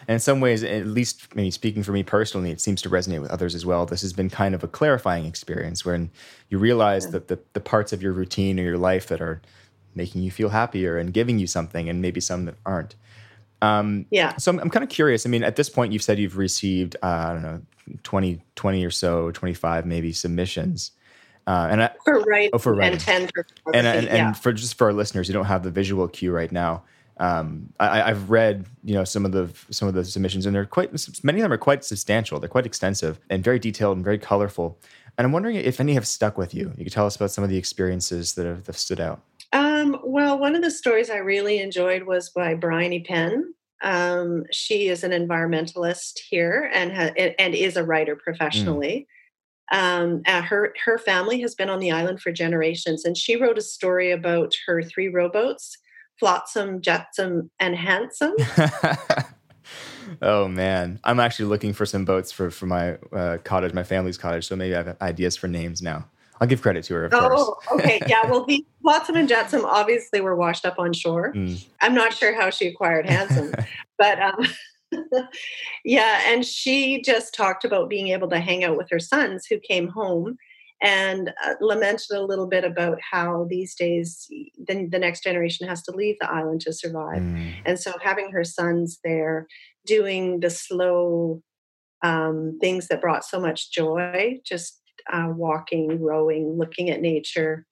And 0.08 0.16
in 0.16 0.20
some 0.20 0.40
ways, 0.40 0.64
at 0.64 0.86
least 0.86 1.36
maybe 1.36 1.52
speaking 1.52 1.84
for 1.84 1.92
me 1.92 2.04
personally, 2.04 2.52
it 2.52 2.62
seems 2.62 2.82
to 2.84 2.90
resonate 2.90 3.22
with 3.22 3.32
others 3.32 3.56
as 3.56 3.66
well. 3.66 3.86
This 3.86 4.02
has 4.02 4.14
been 4.14 4.30
kind 4.30 4.54
of 4.54 4.64
a 4.64 4.68
clarifying 4.68 5.26
experience 5.26 5.84
when 5.84 6.12
you 6.50 6.58
realize 6.58 7.06
yeah. 7.06 7.12
that 7.12 7.28
the, 7.28 7.40
the 7.54 7.60
parts 7.60 7.92
of 7.94 8.02
your 8.02 8.14
routine 8.14 8.60
or 8.60 8.64
your 8.64 8.78
life 8.78 9.08
that 9.08 9.22
are 9.22 9.42
making 9.96 10.22
you 10.22 10.32
feel 10.32 10.50
happier 10.50 10.98
and 10.98 11.14
giving 11.14 11.40
you 11.40 11.48
something, 11.48 11.90
and 11.90 12.02
maybe 12.02 12.20
some 12.20 12.46
that 12.46 12.56
aren't. 12.66 12.96
Um, 13.62 14.06
yeah. 14.12 14.36
So 14.38 14.52
I'm, 14.52 14.60
I'm 14.60 14.70
kind 14.70 14.84
of 14.84 14.90
curious. 14.90 15.26
I 15.26 15.30
mean, 15.30 15.44
at 15.44 15.56
this 15.56 15.70
point, 15.70 15.94
you've 15.94 16.04
said 16.04 16.20
you've 16.20 16.38
received, 16.38 16.96
uh, 17.02 17.06
I 17.06 17.34
don't 17.34 17.42
know, 17.42 17.62
20, 18.04 18.42
20 18.56 18.86
or 18.86 18.92
so, 18.92 19.32
25 19.32 19.86
maybe 19.86 20.12
submissions. 20.12 20.92
Uh, 21.48 21.68
and 21.70 21.84
I, 21.84 21.92
for 22.04 22.20
writing, 22.22 22.50
oh, 22.54 22.58
for 22.58 22.74
writing. 22.74 22.94
and 22.94 23.02
10 23.02 23.30
for 23.34 23.46
and, 23.74 23.86
and, 23.86 24.06
yeah. 24.08 24.28
and 24.28 24.38
for 24.38 24.52
just 24.52 24.78
for 24.78 24.88
our 24.88 24.94
listeners 24.94 25.28
who 25.28 25.34
don't 25.34 25.46
have 25.46 25.64
the 25.64 25.72
visual 25.72 26.08
cue 26.08 26.32
right 26.32 26.52
now, 26.52 26.84
um, 27.18 27.74
I, 27.80 28.10
have 28.10 28.30
read 28.30 28.66
you 28.84 28.94
know 28.94 29.04
some 29.04 29.26
of 29.26 29.32
the 29.32 29.50
some 29.72 29.88
of 29.88 29.94
the 29.94 30.04
submissions, 30.04 30.46
and 30.46 30.56
they're 30.56 30.66
quite 30.66 30.92
many 31.24 31.40
of 31.40 31.44
them 31.44 31.54
are 31.54 31.58
quite 31.58 31.86
substantial. 31.86 32.40
They're 32.40 32.50
quite 32.50 32.66
extensive 32.66 33.20
and 33.30 33.44
very 33.44 33.60
detailed 33.60 33.98
and 33.98 34.04
very 34.04 34.18
colorful. 34.18 34.78
And 35.18 35.26
I'm 35.26 35.32
wondering 35.32 35.56
if 35.56 35.80
any 35.80 35.94
have 35.94 36.06
stuck 36.06 36.38
with 36.38 36.54
you. 36.54 36.74
You 36.78 36.84
could 36.84 36.92
tell 36.92 37.06
us 37.06 37.16
about 37.16 37.32
some 37.32 37.44
of 37.44 37.50
the 37.50 37.58
experiences 37.58 38.34
that 38.34 38.46
have, 38.46 38.66
that 38.66 38.74
have 38.74 38.78
stood 38.78 39.00
out. 39.00 39.22
Um, 39.54 39.98
well, 40.04 40.38
one 40.38 40.56
of 40.56 40.62
the 40.62 40.72
stories 40.72 41.10
I 41.10 41.18
really 41.18 41.60
enjoyed 41.60 42.04
was 42.04 42.30
by 42.30 42.54
Bryony 42.54 43.00
Penn, 43.02 43.54
Um, 43.82 44.44
she 44.52 44.90
is 44.90 45.04
an 45.06 45.12
environmentalist 45.12 46.20
here 46.30 46.70
and 46.74 46.92
ha- 46.92 47.14
and 47.40 47.56
is 47.56 47.78
a 47.78 47.84
writer 47.84 48.16
professionally. 48.16 49.08
Mm. 49.08 49.12
Um, 49.72 50.24
her 50.26 50.74
her 50.84 50.98
family 50.98 51.40
has 51.42 51.56
been 51.56 51.70
on 51.70 51.80
the 51.80 51.92
island 51.92 52.22
for 52.22 52.32
generations, 52.32 53.06
and 53.06 53.18
she 53.18 53.36
wrote 53.36 53.58
a 53.58 53.62
story 53.62 54.12
about 54.12 54.54
her 54.68 54.84
three 54.84 55.08
rowboats: 55.08 55.78
Flotsam, 56.20 56.82
Jetsam, 56.82 57.50
and 57.60 57.76
Handsome. 57.76 58.34
oh 60.22 60.48
man, 60.48 61.00
I'm 61.04 61.20
actually 61.20 61.46
looking 61.46 61.74
for 61.74 61.86
some 61.86 62.06
boats 62.06 62.32
for 62.32 62.50
for 62.52 62.66
my 62.66 62.98
uh, 63.12 63.38
cottage, 63.44 63.74
my 63.74 63.84
family's 63.84 64.18
cottage. 64.18 64.48
So 64.48 64.56
maybe 64.56 64.76
I 64.76 64.84
have 64.84 64.98
ideas 65.02 65.36
for 65.36 65.48
names 65.48 65.82
now. 65.82 66.06
I'll 66.42 66.48
give 66.48 66.62
credit 66.62 66.84
to 66.86 66.94
her, 66.96 67.06
of 67.06 67.14
oh, 67.14 67.56
course. 67.66 67.80
okay. 67.80 68.02
Yeah. 68.08 68.26
Well, 68.30 68.46
the 68.46 68.66
Flotsam 68.82 69.16
and 69.16 69.30
Jetsam 69.30 69.64
obviously 69.66 70.20
were 70.20 70.36
washed 70.36 70.66
up 70.66 70.80
on 70.80 70.94
shore. 70.94 71.34
Mm. 71.34 71.66
I'm 71.82 71.94
not 71.94 72.14
sure 72.14 72.36
how 72.36 72.50
she 72.50 72.68
acquired 72.68 73.08
Handsome, 73.08 73.54
but 73.98 74.20
um, 74.20 74.46
yeah. 75.86 76.22
And 76.28 76.46
she 76.46 77.02
just 77.02 77.34
talked 77.34 77.64
about 77.64 77.90
being 77.90 78.10
able 78.10 78.30
to 78.30 78.40
hang 78.40 78.64
out 78.64 78.78
with 78.78 78.90
her 78.90 79.00
sons 79.00 79.46
who 79.46 79.60
came 79.60 79.88
home 79.88 80.38
and 80.86 81.34
uh, 81.44 81.56
lamented 81.62 82.12
a 82.12 82.22
little 82.22 82.46
bit 82.46 82.64
about 82.64 83.00
how 83.12 83.48
these 83.50 83.74
days 83.74 84.28
the, 84.68 84.88
the 84.92 85.00
next 85.00 85.24
generation 85.24 85.68
has 85.68 85.82
to 85.82 85.92
leave 85.92 86.16
the 86.22 86.32
island 86.32 86.62
to 86.62 86.72
survive. 86.72 87.24
Mm. 87.24 87.56
And 87.66 87.80
so 87.80 87.94
having 88.04 88.30
her 88.32 88.44
sons 88.44 89.00
there 89.04 89.48
doing 89.88 90.42
the 90.42 90.52
slow 90.52 91.42
um, 92.04 92.60
things 92.62 92.88
that 92.88 93.02
brought 93.02 93.26
so 93.26 93.40
much 93.40 93.72
joy, 93.72 94.40
just 94.46 94.80
uh, 95.12 95.30
walking, 95.36 96.00
rowing, 96.00 96.56
looking 96.56 96.92
at 96.92 97.02
nature, 97.02 97.66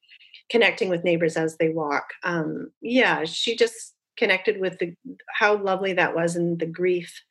connecting 0.50 0.88
with 0.88 1.04
neighbors 1.04 1.36
as 1.36 1.56
they 1.58 1.68
walk. 1.68 2.06
Um, 2.24 2.72
yeah, 2.82 3.24
she 3.24 3.54
just 3.54 3.94
connected 4.16 4.60
with 4.60 4.78
the, 4.80 4.92
how 5.38 5.62
lovely 5.62 5.92
that 5.92 6.16
was 6.16 6.34
and 6.34 6.58
the 6.58 6.66
grief 6.66 7.22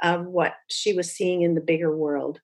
of 0.00 0.26
what 0.26 0.54
she 0.70 0.92
was 0.92 1.10
seeing 1.10 1.42
in 1.42 1.56
the 1.56 1.60
bigger 1.60 1.96
world. 1.96 2.38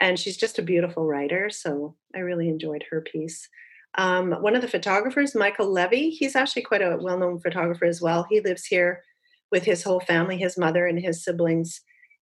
And 0.00 0.18
she's 0.18 0.36
just 0.36 0.58
a 0.58 0.62
beautiful 0.62 1.06
writer, 1.06 1.50
so 1.50 1.94
I 2.14 2.20
really 2.20 2.48
enjoyed 2.48 2.84
her 2.90 3.02
piece. 3.02 3.48
Um, 3.96 4.32
one 4.40 4.56
of 4.56 4.62
the 4.62 4.68
photographers, 4.68 5.34
Michael 5.34 5.70
Levy, 5.70 6.10
he's 6.10 6.36
actually 6.36 6.62
quite 6.62 6.82
a 6.82 6.96
well 7.00 7.18
known 7.18 7.40
photographer 7.40 7.84
as 7.84 8.00
well. 8.00 8.26
He 8.28 8.40
lives 8.40 8.64
here 8.64 9.02
with 9.50 9.64
his 9.64 9.82
whole 9.82 10.00
family, 10.00 10.38
his 10.38 10.56
mother 10.56 10.86
and 10.86 10.98
his 10.98 11.24
siblings. 11.24 11.80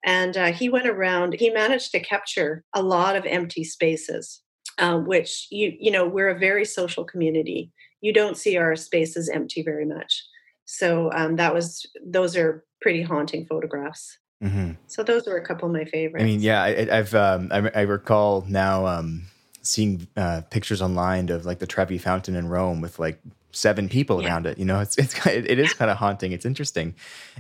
And 0.06 0.38
uh, 0.38 0.52
he 0.52 0.70
went 0.70 0.88
around, 0.88 1.34
he 1.34 1.50
managed 1.50 1.92
to 1.92 2.00
capture 2.00 2.64
a 2.74 2.84
lot 2.84 3.16
of 3.16 3.26
empty 3.26 3.64
spaces, 3.64 4.42
um, 4.78 5.08
which 5.08 5.48
you, 5.50 5.74
you 5.80 5.90
know, 5.90 6.08
we're 6.08 6.30
a 6.30 6.40
very 6.40 6.66
social 6.66 7.04
community. 7.04 7.72
You 8.02 8.14
don't 8.14 8.38
see 8.38 8.56
our 8.56 8.76
spaces 8.76 9.28
empty 9.28 9.64
very 9.64 9.86
much. 9.86 10.24
So 10.66 11.12
um, 11.14 11.38
that 11.38 11.54
was, 11.54 11.86
those 12.06 12.38
are 12.38 12.64
pretty 12.82 13.02
haunting 13.02 13.48
photographs. 13.48 14.20
Mm-hmm. 14.46 14.72
So 14.88 15.04
those 15.04 15.26
were 15.26 15.38
a 15.38 15.46
couple 15.46 15.68
of 15.68 15.74
my 15.74 15.86
favorites. 15.86 16.22
I 16.22 16.26
mean, 16.26 16.40
yeah, 16.40 16.62
I, 16.62 16.86
have 16.86 17.16
um, 17.16 17.50
I, 17.52 17.72
I, 17.74 17.82
recall 17.82 18.46
now 18.48 18.86
um, 18.86 19.24
seeing 19.64 20.08
uh, 20.16 20.42
pictures 20.52 20.84
online 20.84 21.30
of 21.30 21.46
like 21.46 21.58
the 21.58 21.66
Trevi 21.66 21.98
Fountain 21.98 22.36
in 22.36 22.48
Rome 22.48 22.80
with 22.80 23.00
like 23.00 23.20
seven 23.52 23.90
people 23.90 24.22
yeah. 24.22 24.28
around 24.30 24.46
it. 24.46 24.60
You 24.60 24.66
know, 24.66 24.80
it's 24.82 24.98
it's 24.98 25.26
it 25.26 25.58
is 25.58 25.74
kind 25.74 25.90
of 25.90 25.98
haunting. 25.98 26.32
It's 26.32 26.46
interesting, 26.46 26.94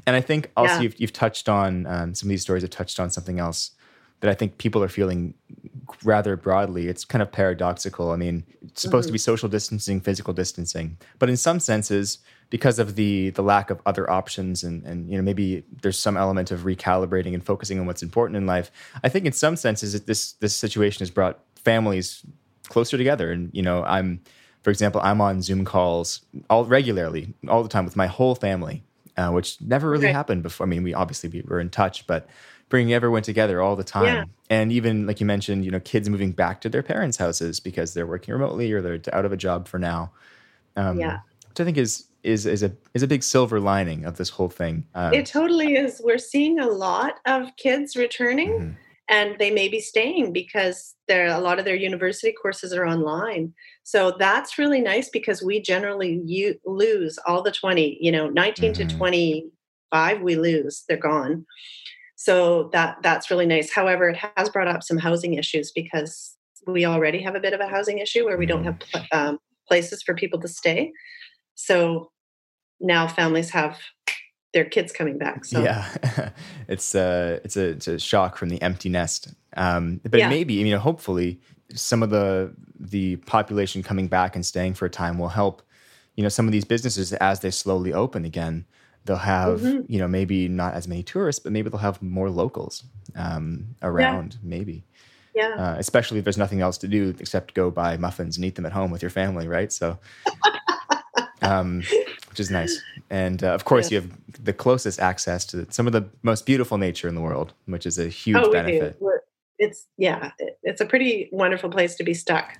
and 0.08 0.16
I 0.16 0.22
think 0.22 0.52
also 0.58 0.76
yeah. 0.76 0.82
you've 0.82 1.00
you've 1.00 1.14
touched 1.14 1.48
on 1.48 1.86
um, 1.86 2.16
some 2.16 2.28
of 2.28 2.32
these 2.32 2.42
stories 2.42 2.64
have 2.64 2.72
touched 2.72 3.00
on 3.00 3.12
something 3.12 3.40
else 3.40 3.72
that 4.22 4.30
I 4.30 4.34
think 4.34 4.58
people 4.58 4.84
are 4.84 4.88
feeling 4.88 5.34
rather 6.04 6.36
broadly. 6.36 6.88
It's 6.88 7.06
kind 7.06 7.22
of 7.22 7.32
paradoxical. 7.32 8.12
I 8.12 8.16
mean, 8.16 8.46
it's 8.64 8.82
supposed 8.82 9.06
mm-hmm. 9.06 9.10
to 9.10 9.14
be 9.14 9.20
mm-hmm. 9.20 9.24
social 9.24 9.50
distancing, 9.50 10.02
physical 10.02 10.34
distancing, 10.34 10.98
but 11.20 11.30
in 11.30 11.38
some 11.38 11.60
senses, 11.60 12.20
because 12.50 12.80
of 12.80 12.96
the 12.96 13.32
the 13.32 13.42
lack 13.44 13.70
of 13.70 13.82
other 13.86 14.10
options 14.10 14.64
and 14.64 14.86
and 14.86 15.10
you 15.10 15.18
know 15.18 15.24
maybe 15.24 15.64
there's 15.82 16.00
some 16.00 16.18
element 16.18 16.52
of 16.52 16.62
recalibrating 16.62 17.34
and 17.34 17.46
focusing 17.46 17.80
on 17.80 17.86
what's 17.86 18.04
important 18.04 18.38
in 18.38 18.46
life. 18.46 18.72
I 19.04 19.10
think 19.10 19.26
in 19.26 19.34
some 19.34 19.56
senses 19.56 20.00
this 20.02 20.34
this 20.34 20.56
situation 20.56 21.00
has 21.00 21.10
brought 21.10 21.40
families 21.56 22.24
closer 22.68 22.98
together, 22.98 23.32
and 23.32 23.50
you 23.54 23.62
know 23.62 23.84
I'm 23.84 24.22
for 24.66 24.72
example, 24.72 25.00
I'm 25.04 25.22
on 25.22 25.44
Zoom 25.44 25.64
calls 25.64 26.22
all 26.50 26.66
regularly, 26.66 27.36
all 27.48 27.62
the 27.62 27.70
time 27.70 27.86
with 27.86 27.96
my 27.96 28.08
whole 28.08 28.34
family, 28.34 28.84
uh, 29.16 29.30
which 29.30 29.62
never 29.62 29.92
really 29.92 30.08
okay. 30.08 30.12
happened 30.12 30.42
before. 30.42 30.66
I 30.66 30.68
mean, 30.68 30.82
we 30.82 30.92
obviously 30.92 31.30
we 31.30 31.44
were 31.46 31.60
in 31.60 31.70
touch, 31.70 32.08
but 32.08 32.28
bringing 32.76 32.94
everyone 32.94 33.22
together 33.22 33.62
all 33.62 33.78
the 33.78 33.86
time. 33.86 34.04
Yeah. 34.06 34.24
And 34.50 34.70
even 34.70 35.08
like 35.08 35.22
you 35.22 35.26
mentioned, 35.26 35.64
you 35.64 35.72
know, 35.72 35.80
kids 35.80 36.10
moving 36.10 36.34
back 36.34 36.60
to 36.60 36.68
their 36.68 36.84
parents' 36.84 37.16
houses 37.16 37.62
because 37.62 37.94
they're 37.94 38.06
working 38.06 38.34
remotely 38.34 38.70
or 38.74 38.82
they're 38.82 39.00
out 39.14 39.24
of 39.24 39.32
a 39.32 39.38
job 39.38 39.70
for 39.70 39.80
now. 39.80 40.12
Um, 40.76 41.00
yeah. 41.00 41.20
Which 41.48 41.62
I 41.62 41.64
think 41.64 41.78
is 41.78 42.08
is 42.22 42.46
is 42.46 42.64
a 42.64 42.74
is 42.94 43.02
a 43.02 43.08
big 43.08 43.24
silver 43.24 43.62
lining 43.62 44.04
of 44.04 44.18
this 44.18 44.30
whole 44.30 44.50
thing. 44.50 44.88
Um, 44.94 45.14
it 45.14 45.26
totally 45.26 45.78
is. 45.78 46.02
We're 46.04 46.18
seeing 46.18 46.60
a 46.60 46.68
lot 46.68 47.22
of 47.26 47.56
kids 47.56 47.96
returning. 47.96 48.50
Mm-hmm 48.50 48.72
and 49.08 49.38
they 49.38 49.52
may 49.52 49.68
be 49.68 49.80
staying 49.80 50.34
because 50.34 50.96
there 51.08 51.28
a 51.28 51.38
lot 51.38 51.60
of 51.60 51.66
their 51.66 51.76
university 51.76 52.32
courses 52.32 52.74
are 52.74 52.88
online 52.88 53.54
so 53.84 54.16
that's 54.18 54.58
really 54.58 54.82
nice 54.82 55.10
because 55.10 55.44
we 55.44 55.62
generally 55.62 56.24
u- 56.26 56.60
lose 56.66 57.20
all 57.28 57.44
the 57.44 57.52
20 57.52 58.00
you 58.02 58.12
know 58.12 58.30
19 58.30 58.74
mm-hmm. 58.74 58.88
to 58.88 58.98
25 58.98 60.22
we 60.24 60.36
lose 60.36 60.86
they're 60.88 60.98
gone 60.98 61.46
so 62.26 62.70
that 62.74 62.98
that's 63.02 63.30
really 63.30 63.46
nice 63.46 63.72
however 63.72 64.10
it 64.10 64.18
has 64.36 64.50
brought 64.50 64.68
up 64.68 64.84
some 64.84 64.98
housing 64.98 65.36
issues 65.36 65.72
because 65.72 66.36
we 66.68 66.86
already 66.86 67.22
have 67.22 67.36
a 67.36 67.40
bit 67.40 67.54
of 67.54 67.60
a 67.60 67.68
housing 67.68 68.00
issue 68.00 68.26
where 68.26 68.38
we 68.38 68.46
don't 68.46 68.64
have 68.64 68.80
mm-hmm. 68.80 69.18
um, 69.18 69.40
places 69.68 70.02
for 70.02 70.16
people 70.16 70.40
to 70.40 70.48
stay 70.48 70.92
so 71.56 72.12
now 72.80 73.08
families 73.08 73.50
have 73.52 73.80
their 74.56 74.66
kids 74.66 74.94
coming 74.94 75.18
back. 75.18 75.46
So 75.46 75.62
yeah, 75.62 76.32
it's 76.68 76.96
a 76.96 77.02
uh, 77.02 77.40
it's 77.44 77.58
a 77.58 77.66
it's 77.66 77.88
a 77.88 78.00
shock 78.00 78.38
from 78.38 78.50
the 78.50 78.60
empty 78.62 78.90
nest. 78.90 79.34
Um, 79.56 80.00
but 80.04 80.20
yeah. 80.20 80.30
maybe 80.30 80.54
you 80.54 80.72
know 80.72 80.80
hopefully 80.80 81.40
some 81.74 82.02
of 82.02 82.10
the 82.10 82.54
the 82.80 83.18
population 83.18 83.84
coming 83.84 84.08
back 84.08 84.36
and 84.36 84.46
staying 84.46 84.74
for 84.74 84.86
a 84.86 84.90
time 84.90 85.20
will 85.20 85.30
help. 85.30 85.62
You 86.16 86.24
know 86.24 86.30
some 86.30 86.48
of 86.48 86.54
these 86.54 86.64
businesses 86.64 87.12
as 87.14 87.42
they 87.42 87.52
slowly 87.52 87.94
open 87.94 88.24
again, 88.24 88.66
they'll 89.06 89.16
have 89.18 89.62
mm-hmm. 89.62 89.92
you 89.92 90.00
know 90.00 90.08
maybe 90.08 90.48
not 90.48 90.74
as 90.74 90.88
many 90.88 91.04
tourists, 91.04 91.40
but 91.40 91.52
maybe 91.52 91.70
they'll 91.70 91.80
have 91.80 92.02
more 92.02 92.30
locals 92.30 92.84
um, 93.16 93.76
around. 93.82 94.34
Yeah. 94.34 94.40
Maybe. 94.44 94.84
Yeah. 95.34 95.56
Uh, 95.58 95.76
especially 95.78 96.20
if 96.20 96.24
there's 96.24 96.38
nothing 96.38 96.62
else 96.62 96.78
to 96.80 96.88
do 96.88 97.14
except 97.20 97.54
go 97.54 97.70
buy 97.70 97.98
muffins 97.98 98.38
and 98.38 98.46
eat 98.46 98.56
them 98.56 98.66
at 98.66 98.72
home 98.72 98.92
with 98.92 99.02
your 99.02 99.12
family, 99.12 99.48
right? 99.48 99.72
So. 99.72 99.98
um, 101.42 101.84
which 102.36 102.42
is 102.42 102.52
nice. 102.52 102.82
And 103.10 103.42
uh, 103.46 103.54
of 103.54 103.64
course, 103.64 103.92
you 103.92 104.02
have 104.02 104.12
the 104.44 104.52
closest 104.52 105.00
access 105.00 105.46
to 105.46 105.66
some 105.72 105.88
of 105.88 105.94
the 105.94 106.10
most 106.22 106.46
beautiful 106.46 106.78
nature 106.78 107.08
in 107.08 107.16
the 107.16 107.22
world, 107.22 107.54
which 107.66 107.86
is 107.86 107.98
a 107.98 108.10
huge 108.10 108.36
oh, 108.38 108.52
benefit. 108.52 109.02
It's 109.58 109.88
yeah, 109.98 110.32
it's 110.64 110.82
a 110.82 110.86
pretty 110.86 111.30
wonderful 111.32 111.70
place 111.70 111.96
to 111.96 112.04
be 112.04 112.14
stuck. 112.14 112.58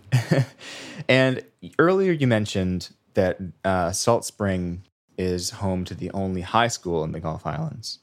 and 1.10 1.44
earlier 1.78 2.14
you 2.14 2.26
mentioned 2.26 2.90
that 3.16 3.38
uh, 3.66 3.92
Salt 3.92 4.24
Spring 4.24 4.84
is 5.18 5.50
home 5.50 5.86
to 5.86 5.96
the 5.96 6.12
only 6.12 6.42
high 6.42 6.68
school 6.68 7.04
in 7.04 7.12
the 7.12 7.20
Gulf 7.20 7.46
Islands. 7.46 8.00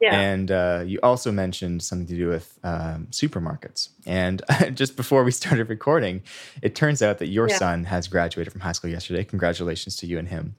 Yeah. 0.00 0.20
And 0.20 0.50
uh, 0.50 0.82
you 0.84 0.98
also 1.02 1.32
mentioned 1.32 1.82
something 1.82 2.06
to 2.08 2.16
do 2.16 2.28
with 2.28 2.58
um, 2.62 3.06
supermarkets. 3.10 3.88
And 4.04 4.42
just 4.74 4.96
before 4.96 5.24
we 5.24 5.30
started 5.30 5.68
recording, 5.68 6.22
it 6.60 6.74
turns 6.74 7.00
out 7.00 7.18
that 7.18 7.28
your 7.28 7.48
yeah. 7.48 7.56
son 7.56 7.84
has 7.84 8.06
graduated 8.08 8.52
from 8.52 8.60
high 8.60 8.72
school 8.72 8.90
yesterday. 8.90 9.24
Congratulations 9.24 9.96
to 9.98 10.06
you 10.06 10.18
and 10.18 10.28
him. 10.28 10.56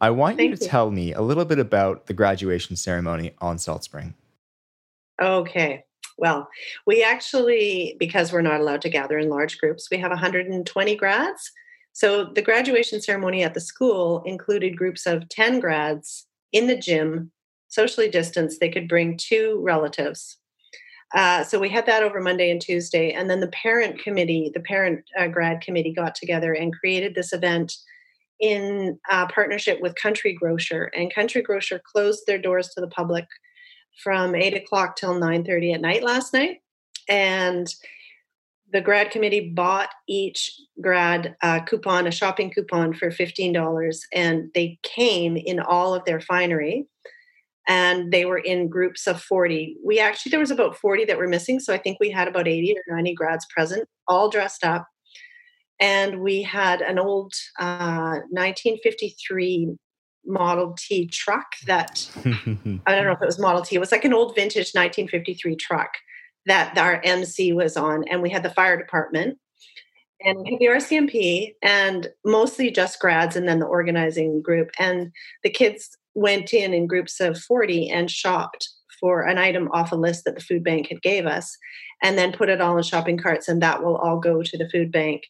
I 0.00 0.10
want 0.10 0.36
Thank 0.36 0.50
you 0.50 0.56
to 0.56 0.64
you. 0.64 0.70
tell 0.70 0.90
me 0.90 1.12
a 1.12 1.22
little 1.22 1.44
bit 1.44 1.58
about 1.58 2.06
the 2.06 2.14
graduation 2.14 2.76
ceremony 2.76 3.34
on 3.40 3.58
Salt 3.58 3.84
Spring. 3.84 4.14
Okay. 5.20 5.84
Well, 6.18 6.48
we 6.86 7.02
actually, 7.02 7.96
because 7.98 8.32
we're 8.32 8.42
not 8.42 8.60
allowed 8.60 8.82
to 8.82 8.90
gather 8.90 9.18
in 9.18 9.28
large 9.28 9.58
groups, 9.58 9.88
we 9.90 9.98
have 9.98 10.10
120 10.10 10.96
grads. 10.96 11.52
So 11.92 12.24
the 12.24 12.42
graduation 12.42 13.00
ceremony 13.00 13.42
at 13.42 13.54
the 13.54 13.60
school 13.60 14.22
included 14.24 14.76
groups 14.76 15.06
of 15.06 15.28
10 15.28 15.60
grads 15.60 16.26
in 16.52 16.66
the 16.66 16.76
gym 16.76 17.30
socially 17.68 18.08
distanced, 18.08 18.60
they 18.60 18.68
could 18.68 18.86
bring 18.86 19.16
two 19.16 19.60
relatives. 19.64 20.38
Uh, 21.14 21.42
so 21.42 21.58
we 21.58 21.68
had 21.68 21.86
that 21.86 22.02
over 22.02 22.20
Monday 22.20 22.50
and 22.50 22.60
Tuesday. 22.60 23.12
And 23.12 23.28
then 23.28 23.40
the 23.40 23.48
parent 23.48 23.98
committee, 23.98 24.50
the 24.52 24.60
parent 24.60 25.04
uh, 25.18 25.28
grad 25.28 25.60
committee 25.60 25.92
got 25.92 26.14
together 26.14 26.52
and 26.52 26.74
created 26.74 27.14
this 27.14 27.32
event 27.32 27.74
in 28.40 28.98
uh, 29.10 29.26
partnership 29.28 29.80
with 29.80 29.94
Country 29.94 30.34
Grocer. 30.34 30.90
And 30.94 31.14
Country 31.14 31.42
Grocer 31.42 31.80
closed 31.84 32.24
their 32.26 32.38
doors 32.38 32.68
to 32.70 32.80
the 32.80 32.88
public 32.88 33.26
from 34.02 34.34
8 34.34 34.54
o'clock 34.54 34.96
till 34.96 35.14
9.30 35.14 35.74
at 35.74 35.80
night 35.80 36.02
last 36.02 36.32
night. 36.32 36.58
And 37.08 37.74
the 38.72 38.80
grad 38.80 39.10
committee 39.10 39.52
bought 39.54 39.90
each 40.08 40.50
grad 40.80 41.36
uh, 41.42 41.60
coupon, 41.60 42.06
a 42.06 42.10
shopping 42.10 42.50
coupon 42.50 42.94
for 42.94 43.10
$15. 43.10 43.98
And 44.12 44.50
they 44.54 44.78
came 44.82 45.36
in 45.36 45.60
all 45.60 45.94
of 45.94 46.04
their 46.04 46.20
finery 46.20 46.86
and 47.68 48.12
they 48.12 48.24
were 48.24 48.38
in 48.38 48.68
groups 48.68 49.06
of 49.06 49.22
40 49.22 49.76
we 49.84 50.00
actually 50.00 50.30
there 50.30 50.40
was 50.40 50.50
about 50.50 50.76
40 50.76 51.04
that 51.04 51.16
were 51.16 51.28
missing 51.28 51.60
so 51.60 51.72
i 51.72 51.78
think 51.78 51.96
we 52.00 52.10
had 52.10 52.26
about 52.26 52.48
80 52.48 52.74
or 52.88 52.96
90 52.96 53.14
grads 53.14 53.46
present 53.54 53.88
all 54.08 54.28
dressed 54.28 54.64
up 54.64 54.88
and 55.78 56.20
we 56.20 56.42
had 56.42 56.80
an 56.80 56.98
old 56.98 57.32
uh, 57.60 58.18
1953 58.30 59.76
Model 60.24 60.76
T 60.78 61.08
truck 61.08 61.46
that 61.66 62.08
I 62.24 62.94
don't 62.94 63.04
know 63.04 63.12
if 63.12 63.20
it 63.20 63.26
was 63.26 63.40
Model 63.40 63.62
T. 63.62 63.74
It 63.74 63.80
was 63.80 63.90
like 63.90 64.04
an 64.04 64.14
old 64.14 64.36
vintage 64.36 64.70
1953 64.72 65.56
truck 65.56 65.90
that 66.46 66.76
our 66.78 67.00
MC 67.04 67.52
was 67.52 67.76
on, 67.76 68.04
and 68.08 68.22
we 68.22 68.30
had 68.30 68.42
the 68.42 68.50
fire 68.50 68.76
department 68.76 69.38
and 70.24 70.44
the 70.46 70.66
RCMP 70.66 71.54
and 71.62 72.08
mostly 72.24 72.70
just 72.70 73.00
grads 73.00 73.36
and 73.36 73.48
then 73.48 73.58
the 73.58 73.66
organizing 73.66 74.40
group. 74.40 74.70
And 74.78 75.12
the 75.42 75.50
kids 75.50 75.96
went 76.14 76.52
in 76.52 76.72
in 76.72 76.86
groups 76.86 77.20
of 77.20 77.38
40 77.38 77.90
and 77.90 78.10
shopped 78.10 78.68
for 79.00 79.22
an 79.22 79.38
item 79.38 79.68
off 79.72 79.92
a 79.92 79.96
list 79.96 80.24
that 80.24 80.36
the 80.36 80.40
food 80.40 80.62
bank 80.62 80.88
had 80.88 81.02
gave 81.02 81.26
us 81.26 81.56
and 82.02 82.16
then 82.16 82.32
put 82.32 82.48
it 82.48 82.60
all 82.60 82.76
in 82.76 82.82
shopping 82.82 83.18
carts 83.18 83.48
and 83.48 83.60
that 83.60 83.82
will 83.82 83.96
all 83.96 84.18
go 84.18 84.42
to 84.42 84.56
the 84.56 84.68
food 84.68 84.92
bank 84.92 85.24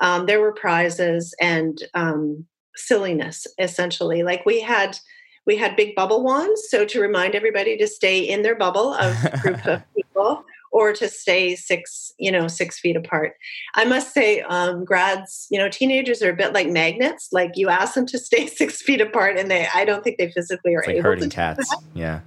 um, 0.00 0.26
there 0.26 0.40
were 0.40 0.52
prizes 0.52 1.34
and 1.40 1.84
um, 1.94 2.44
silliness 2.74 3.46
essentially 3.58 4.24
like 4.24 4.44
we 4.44 4.60
had 4.60 4.98
we 5.46 5.56
had 5.56 5.76
big 5.76 5.94
bubble 5.94 6.24
wands 6.24 6.66
so 6.68 6.84
to 6.84 7.00
remind 7.00 7.36
everybody 7.36 7.76
to 7.76 7.86
stay 7.86 8.18
in 8.18 8.42
their 8.42 8.56
bubble 8.56 8.94
of 8.94 9.14
group 9.40 9.64
of 9.66 9.82
people 9.96 10.44
or 10.72 10.92
to 10.92 11.08
stay 11.08 11.54
six 11.54 12.12
you 12.18 12.32
know 12.32 12.48
six 12.48 12.78
feet 12.78 12.96
apart 12.96 13.34
i 13.74 13.84
must 13.84 14.12
say 14.12 14.40
um, 14.42 14.84
grads 14.84 15.46
you 15.50 15.58
know 15.58 15.68
teenagers 15.68 16.22
are 16.22 16.30
a 16.30 16.36
bit 16.36 16.52
like 16.52 16.68
magnets 16.68 17.28
like 17.32 17.52
you 17.54 17.68
ask 17.68 17.94
them 17.94 18.06
to 18.06 18.18
stay 18.18 18.46
six 18.60 18.82
feet 18.82 19.00
apart 19.00 19.36
and 19.36 19.50
they 19.50 19.66
i 19.74 19.84
don't 19.84 20.02
think 20.02 20.18
they 20.18 20.30
physically 20.32 20.74
are 20.74 20.80
it's 20.80 20.88
like 20.88 20.96
able 20.96 21.04
herding 21.04 21.30
to 21.30 21.34
cats 21.34 21.74
yeah 21.94 22.20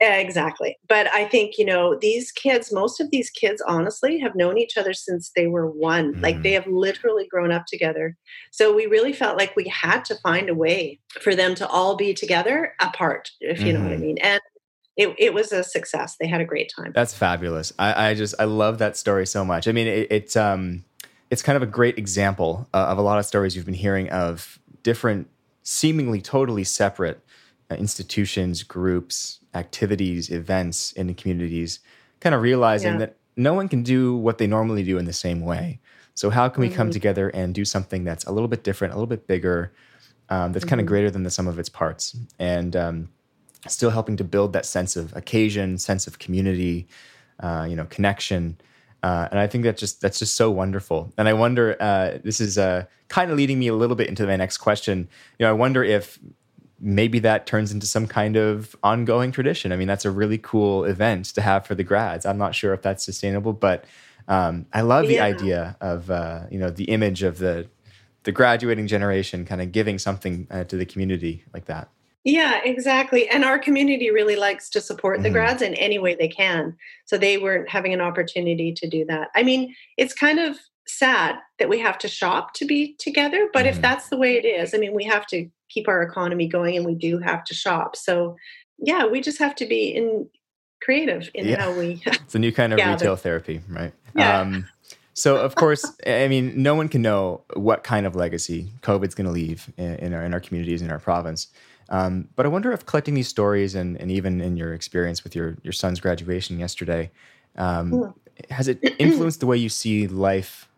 Exactly. 0.00 0.78
But 0.88 1.12
I 1.12 1.24
think, 1.24 1.58
you 1.58 1.64
know, 1.64 1.96
these 1.96 2.30
kids, 2.30 2.72
most 2.72 3.00
of 3.00 3.10
these 3.10 3.30
kids, 3.30 3.62
honestly, 3.66 4.18
have 4.18 4.36
known 4.36 4.58
each 4.58 4.76
other 4.76 4.92
since 4.92 5.32
they 5.34 5.46
were 5.46 5.68
one. 5.68 6.14
Mm. 6.14 6.22
Like 6.22 6.42
they 6.42 6.52
mm. 6.52 6.62
have 6.62 6.66
literally 6.68 7.26
grown 7.26 7.50
up 7.50 7.66
together. 7.66 8.16
So 8.50 8.74
we 8.74 8.86
really 8.86 9.12
felt 9.12 9.36
like 9.36 9.56
we 9.56 9.68
had 9.68 10.04
to 10.06 10.14
find 10.16 10.48
a 10.48 10.54
way 10.54 11.00
for 11.20 11.34
them 11.34 11.54
to 11.56 11.66
all 11.66 11.96
be 11.96 12.14
together 12.14 12.74
apart, 12.80 13.30
if 13.40 13.60
you 13.60 13.72
mm. 13.72 13.74
know 13.74 13.82
what 13.82 13.92
I 13.92 13.94
mm-hmm. 13.96 14.02
mean. 14.02 14.18
And 14.18 14.40
it, 14.98 15.14
it 15.16 15.32
was 15.32 15.52
a 15.52 15.62
success. 15.62 16.16
They 16.20 16.26
had 16.26 16.40
a 16.40 16.44
great 16.44 16.72
time. 16.76 16.90
That's 16.92 17.14
fabulous. 17.14 17.72
I, 17.78 18.10
I 18.10 18.14
just, 18.14 18.34
I 18.40 18.44
love 18.44 18.78
that 18.78 18.96
story 18.96 19.26
so 19.26 19.44
much. 19.44 19.68
I 19.68 19.72
mean, 19.72 19.86
it, 19.86 20.08
it's, 20.10 20.36
um, 20.36 20.84
it's 21.30 21.40
kind 21.40 21.56
of 21.56 21.62
a 21.62 21.66
great 21.66 21.96
example 21.96 22.68
uh, 22.74 22.86
of 22.88 22.98
a 22.98 23.02
lot 23.02 23.18
of 23.18 23.24
stories 23.24 23.54
you've 23.54 23.64
been 23.64 23.74
hearing 23.74 24.10
of 24.10 24.58
different, 24.82 25.28
seemingly 25.62 26.20
totally 26.20 26.64
separate 26.64 27.20
uh, 27.70 27.76
institutions, 27.76 28.64
groups, 28.64 29.38
activities, 29.54 30.30
events 30.30 30.90
in 30.92 31.06
the 31.06 31.14
communities, 31.14 31.78
kind 32.18 32.34
of 32.34 32.42
realizing 32.42 32.94
yeah. 32.94 32.98
that 32.98 33.16
no 33.36 33.54
one 33.54 33.68
can 33.68 33.84
do 33.84 34.16
what 34.16 34.38
they 34.38 34.48
normally 34.48 34.82
do 34.82 34.98
in 34.98 35.04
the 35.04 35.12
same 35.12 35.42
way. 35.42 35.78
So, 36.14 36.30
how 36.30 36.48
can 36.48 36.60
we 36.62 36.68
mm-hmm. 36.68 36.76
come 36.76 36.90
together 36.90 37.28
and 37.28 37.54
do 37.54 37.64
something 37.64 38.02
that's 38.02 38.24
a 38.24 38.32
little 38.32 38.48
bit 38.48 38.64
different, 38.64 38.94
a 38.94 38.96
little 38.96 39.06
bit 39.06 39.28
bigger, 39.28 39.72
um, 40.28 40.52
that's 40.52 40.64
mm-hmm. 40.64 40.70
kind 40.70 40.80
of 40.80 40.86
greater 40.86 41.10
than 41.10 41.22
the 41.22 41.30
sum 41.30 41.46
of 41.46 41.58
its 41.60 41.68
parts, 41.68 42.16
and 42.40 42.74
um, 42.74 43.08
still 43.66 43.90
helping 43.90 44.16
to 44.16 44.24
build 44.24 44.52
that 44.52 44.66
sense 44.66 44.96
of 44.96 45.14
occasion, 45.16 45.78
sense 45.78 46.06
of 46.06 46.18
community, 46.18 46.86
uh, 47.40 47.66
you 47.68 47.76
know, 47.76 47.86
connection. 47.86 48.56
Uh, 49.02 49.28
and 49.30 49.38
I 49.38 49.46
think 49.46 49.64
that 49.64 49.76
just 49.76 50.00
that's 50.00 50.18
just 50.18 50.34
so 50.34 50.50
wonderful. 50.50 51.12
And 51.16 51.28
I 51.28 51.32
wonder, 51.32 51.76
uh, 51.80 52.18
this 52.22 52.40
is 52.40 52.58
uh, 52.58 52.84
kind 53.08 53.30
of 53.30 53.36
leading 53.36 53.58
me 53.58 53.68
a 53.68 53.74
little 53.74 53.96
bit 53.96 54.08
into 54.08 54.26
my 54.26 54.36
next 54.36 54.58
question. 54.58 55.08
You 55.38 55.44
know, 55.44 55.50
I 55.50 55.52
wonder 55.52 55.82
if 55.84 56.18
maybe 56.80 57.18
that 57.20 57.46
turns 57.46 57.72
into 57.72 57.86
some 57.86 58.06
kind 58.06 58.36
of 58.36 58.76
ongoing 58.82 59.32
tradition. 59.32 59.72
I 59.72 59.76
mean, 59.76 59.88
that's 59.88 60.04
a 60.04 60.10
really 60.10 60.38
cool 60.38 60.84
event 60.84 61.26
to 61.26 61.40
have 61.40 61.66
for 61.66 61.74
the 61.74 61.84
grads. 61.84 62.24
I'm 62.24 62.38
not 62.38 62.54
sure 62.54 62.72
if 62.72 62.82
that's 62.82 63.04
sustainable, 63.04 63.52
but 63.52 63.84
um, 64.28 64.66
I 64.72 64.82
love 64.82 65.04
yeah. 65.04 65.08
the 65.08 65.20
idea 65.20 65.76
of 65.80 66.10
uh, 66.10 66.42
you 66.50 66.58
know 66.58 66.70
the 66.70 66.84
image 66.84 67.22
of 67.22 67.38
the 67.38 67.68
the 68.24 68.32
graduating 68.32 68.86
generation 68.86 69.44
kind 69.44 69.62
of 69.62 69.72
giving 69.72 69.98
something 69.98 70.46
uh, 70.50 70.64
to 70.64 70.76
the 70.76 70.84
community 70.84 71.44
like 71.54 71.64
that. 71.66 71.88
Yeah, 72.28 72.60
exactly. 72.62 73.26
And 73.26 73.42
our 73.42 73.58
community 73.58 74.10
really 74.10 74.36
likes 74.36 74.68
to 74.70 74.82
support 74.82 75.22
the 75.22 75.28
mm-hmm. 75.28 75.32
grads 75.32 75.62
in 75.62 75.72
any 75.74 75.98
way 75.98 76.14
they 76.14 76.28
can. 76.28 76.76
So 77.06 77.16
they 77.16 77.38
weren't 77.38 77.70
having 77.70 77.94
an 77.94 78.02
opportunity 78.02 78.70
to 78.74 78.86
do 78.86 79.06
that. 79.06 79.28
I 79.34 79.42
mean, 79.42 79.74
it's 79.96 80.12
kind 80.12 80.38
of 80.38 80.58
sad 80.86 81.36
that 81.58 81.70
we 81.70 81.78
have 81.78 81.96
to 81.98 82.08
shop 82.08 82.52
to 82.54 82.66
be 82.66 82.94
together, 82.98 83.48
but 83.54 83.60
mm-hmm. 83.60 83.76
if 83.76 83.80
that's 83.80 84.10
the 84.10 84.18
way 84.18 84.34
it 84.34 84.46
is, 84.46 84.74
I 84.74 84.76
mean, 84.78 84.92
we 84.92 85.04
have 85.04 85.26
to 85.28 85.48
keep 85.70 85.88
our 85.88 86.02
economy 86.02 86.46
going 86.46 86.76
and 86.76 86.84
we 86.84 86.94
do 86.94 87.18
have 87.18 87.44
to 87.44 87.54
shop. 87.54 87.96
So 87.96 88.36
yeah, 88.76 89.06
we 89.06 89.22
just 89.22 89.38
have 89.38 89.54
to 89.56 89.66
be 89.66 89.88
in 89.88 90.28
creative 90.82 91.30
in 91.32 91.48
yeah. 91.48 91.62
how 91.62 91.72
we 91.72 92.02
It's 92.06 92.34
a 92.34 92.38
new 92.38 92.52
kind 92.52 92.74
of 92.74 92.78
retail 92.78 93.16
therapy, 93.16 93.62
right? 93.70 93.94
Yeah. 94.14 94.40
Um, 94.40 94.68
so 95.14 95.36
of 95.36 95.54
course, 95.54 95.90
I 96.06 96.28
mean, 96.28 96.62
no 96.62 96.74
one 96.74 96.90
can 96.90 97.00
know 97.00 97.40
what 97.54 97.84
kind 97.84 98.04
of 98.04 98.14
legacy 98.14 98.68
COVID's 98.82 99.14
going 99.14 99.24
to 99.24 99.32
leave 99.32 99.72
in, 99.78 99.94
in, 99.94 100.14
our 100.14 100.22
in 100.22 100.34
our 100.34 100.40
communities 100.40 100.82
in 100.82 100.90
our 100.90 100.98
province. 100.98 101.48
Um, 101.90 102.28
but 102.36 102.44
I 102.44 102.48
wonder 102.48 102.72
if 102.72 102.84
collecting 102.84 103.14
these 103.14 103.28
stories 103.28 103.74
and, 103.74 103.96
and 104.00 104.10
even 104.10 104.40
in 104.40 104.56
your 104.56 104.74
experience 104.74 105.24
with 105.24 105.34
your 105.34 105.56
your 105.62 105.72
son's 105.72 106.00
graduation 106.00 106.58
yesterday, 106.58 107.10
um, 107.56 108.14
has 108.50 108.68
it 108.68 108.78
influenced 108.98 109.40
the 109.40 109.46
way 109.46 109.56
you 109.56 109.68
see 109.68 110.06
life 110.06 110.68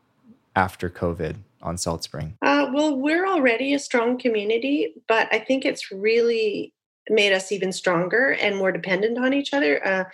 after 0.54 0.88
COVID? 0.88 1.36
on 1.62 1.76
Salt 1.76 2.02
Spring? 2.02 2.36
Uh, 2.42 2.70
well, 2.72 2.96
we're 2.96 3.26
already 3.26 3.74
a 3.74 3.78
strong 3.78 4.18
community, 4.18 4.94
but 5.08 5.28
I 5.32 5.38
think 5.38 5.64
it's 5.64 5.90
really 5.92 6.72
made 7.08 7.32
us 7.32 7.50
even 7.50 7.72
stronger 7.72 8.32
and 8.40 8.56
more 8.56 8.70
dependent 8.70 9.18
on 9.18 9.34
each 9.34 9.52
other. 9.52 9.84
Uh, 9.86 10.04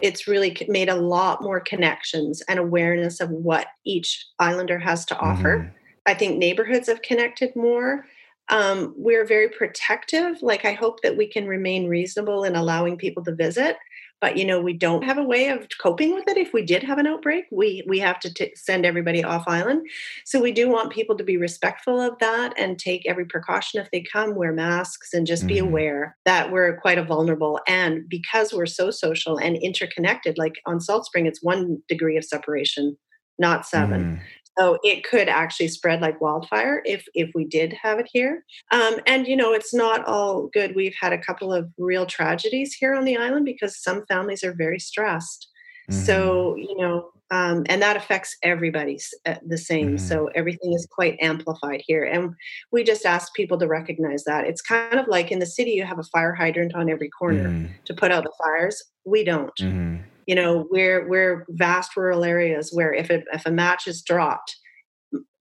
it's 0.00 0.26
really 0.26 0.56
made 0.68 0.88
a 0.88 0.94
lot 0.94 1.42
more 1.42 1.60
connections 1.60 2.42
and 2.48 2.58
awareness 2.58 3.20
of 3.20 3.30
what 3.30 3.66
each 3.84 4.26
islander 4.38 4.78
has 4.78 5.04
to 5.06 5.18
offer. 5.18 5.58
Mm-hmm. 5.58 5.68
I 6.06 6.14
think 6.14 6.38
neighborhoods 6.38 6.88
have 6.88 7.02
connected 7.02 7.54
more. 7.54 8.06
Um, 8.50 8.94
we're 8.96 9.26
very 9.26 9.48
protective. 9.48 10.42
Like, 10.42 10.64
I 10.64 10.72
hope 10.72 11.02
that 11.02 11.16
we 11.16 11.26
can 11.26 11.46
remain 11.46 11.86
reasonable 11.86 12.44
in 12.44 12.56
allowing 12.56 12.96
people 12.96 13.24
to 13.24 13.34
visit 13.34 13.76
but 14.20 14.36
you 14.36 14.44
know 14.44 14.60
we 14.60 14.72
don't 14.72 15.04
have 15.04 15.18
a 15.18 15.22
way 15.22 15.48
of 15.48 15.66
coping 15.80 16.14
with 16.14 16.26
it 16.28 16.36
if 16.36 16.52
we 16.52 16.62
did 16.62 16.82
have 16.82 16.98
an 16.98 17.06
outbreak 17.06 17.44
we 17.50 17.82
we 17.86 17.98
have 17.98 18.18
to 18.20 18.32
t- 18.32 18.52
send 18.54 18.84
everybody 18.84 19.22
off 19.22 19.44
island 19.46 19.86
so 20.24 20.40
we 20.40 20.52
do 20.52 20.68
want 20.68 20.92
people 20.92 21.16
to 21.16 21.24
be 21.24 21.36
respectful 21.36 22.00
of 22.00 22.18
that 22.18 22.52
and 22.58 22.78
take 22.78 23.06
every 23.06 23.24
precaution 23.24 23.80
if 23.80 23.90
they 23.90 24.04
come 24.12 24.34
wear 24.34 24.52
masks 24.52 25.12
and 25.12 25.26
just 25.26 25.42
mm-hmm. 25.42 25.48
be 25.48 25.58
aware 25.58 26.16
that 26.24 26.50
we're 26.50 26.76
quite 26.80 26.98
a 26.98 27.04
vulnerable 27.04 27.60
and 27.66 28.08
because 28.08 28.52
we're 28.52 28.66
so 28.66 28.90
social 28.90 29.36
and 29.38 29.56
interconnected 29.56 30.36
like 30.38 30.54
on 30.66 30.80
salt 30.80 31.06
spring 31.06 31.26
it's 31.26 31.42
one 31.42 31.78
degree 31.88 32.16
of 32.16 32.24
separation 32.24 32.96
not 33.38 33.66
7 33.66 34.16
mm. 34.16 34.20
So 34.58 34.78
it 34.82 35.04
could 35.04 35.28
actually 35.28 35.68
spread 35.68 36.00
like 36.00 36.20
wildfire 36.20 36.82
if 36.84 37.06
if 37.14 37.30
we 37.34 37.44
did 37.44 37.72
have 37.72 37.98
it 37.98 38.08
here. 38.12 38.44
Um, 38.72 38.96
and 39.06 39.26
you 39.26 39.36
know, 39.36 39.52
it's 39.52 39.72
not 39.72 40.04
all 40.06 40.48
good. 40.52 40.74
We've 40.74 40.94
had 41.00 41.12
a 41.12 41.18
couple 41.18 41.52
of 41.52 41.70
real 41.78 42.06
tragedies 42.06 42.74
here 42.74 42.94
on 42.94 43.04
the 43.04 43.16
island 43.16 43.44
because 43.44 43.80
some 43.82 44.04
families 44.06 44.42
are 44.42 44.54
very 44.54 44.80
stressed. 44.80 45.48
Mm-hmm. 45.90 46.00
So 46.00 46.56
you 46.56 46.76
know, 46.76 47.10
um, 47.30 47.64
and 47.68 47.80
that 47.82 47.96
affects 47.96 48.36
everybody 48.42 48.98
uh, 49.26 49.36
the 49.46 49.58
same. 49.58 49.96
Mm-hmm. 49.96 50.06
So 50.06 50.28
everything 50.34 50.72
is 50.72 50.88
quite 50.90 51.18
amplified 51.20 51.82
here, 51.86 52.04
and 52.04 52.34
we 52.72 52.82
just 52.82 53.06
ask 53.06 53.32
people 53.34 53.58
to 53.58 53.68
recognize 53.68 54.24
that. 54.24 54.46
It's 54.46 54.62
kind 54.62 54.98
of 54.98 55.06
like 55.06 55.30
in 55.30 55.38
the 55.38 55.46
city, 55.46 55.70
you 55.70 55.84
have 55.84 56.00
a 56.00 56.04
fire 56.04 56.34
hydrant 56.34 56.74
on 56.74 56.90
every 56.90 57.10
corner 57.10 57.48
mm-hmm. 57.48 57.72
to 57.84 57.94
put 57.94 58.10
out 58.10 58.24
the 58.24 58.32
fires. 58.42 58.82
We 59.04 59.22
don't 59.24 59.54
mm-hmm 59.60 60.02
you 60.28 60.34
know 60.34 60.68
we're 60.70 61.08
we're 61.08 61.46
vast 61.48 61.96
rural 61.96 62.22
areas 62.22 62.70
where 62.72 62.92
if 62.92 63.10
it, 63.10 63.24
if 63.32 63.46
a 63.46 63.50
match 63.50 63.88
is 63.88 64.02
dropped 64.02 64.54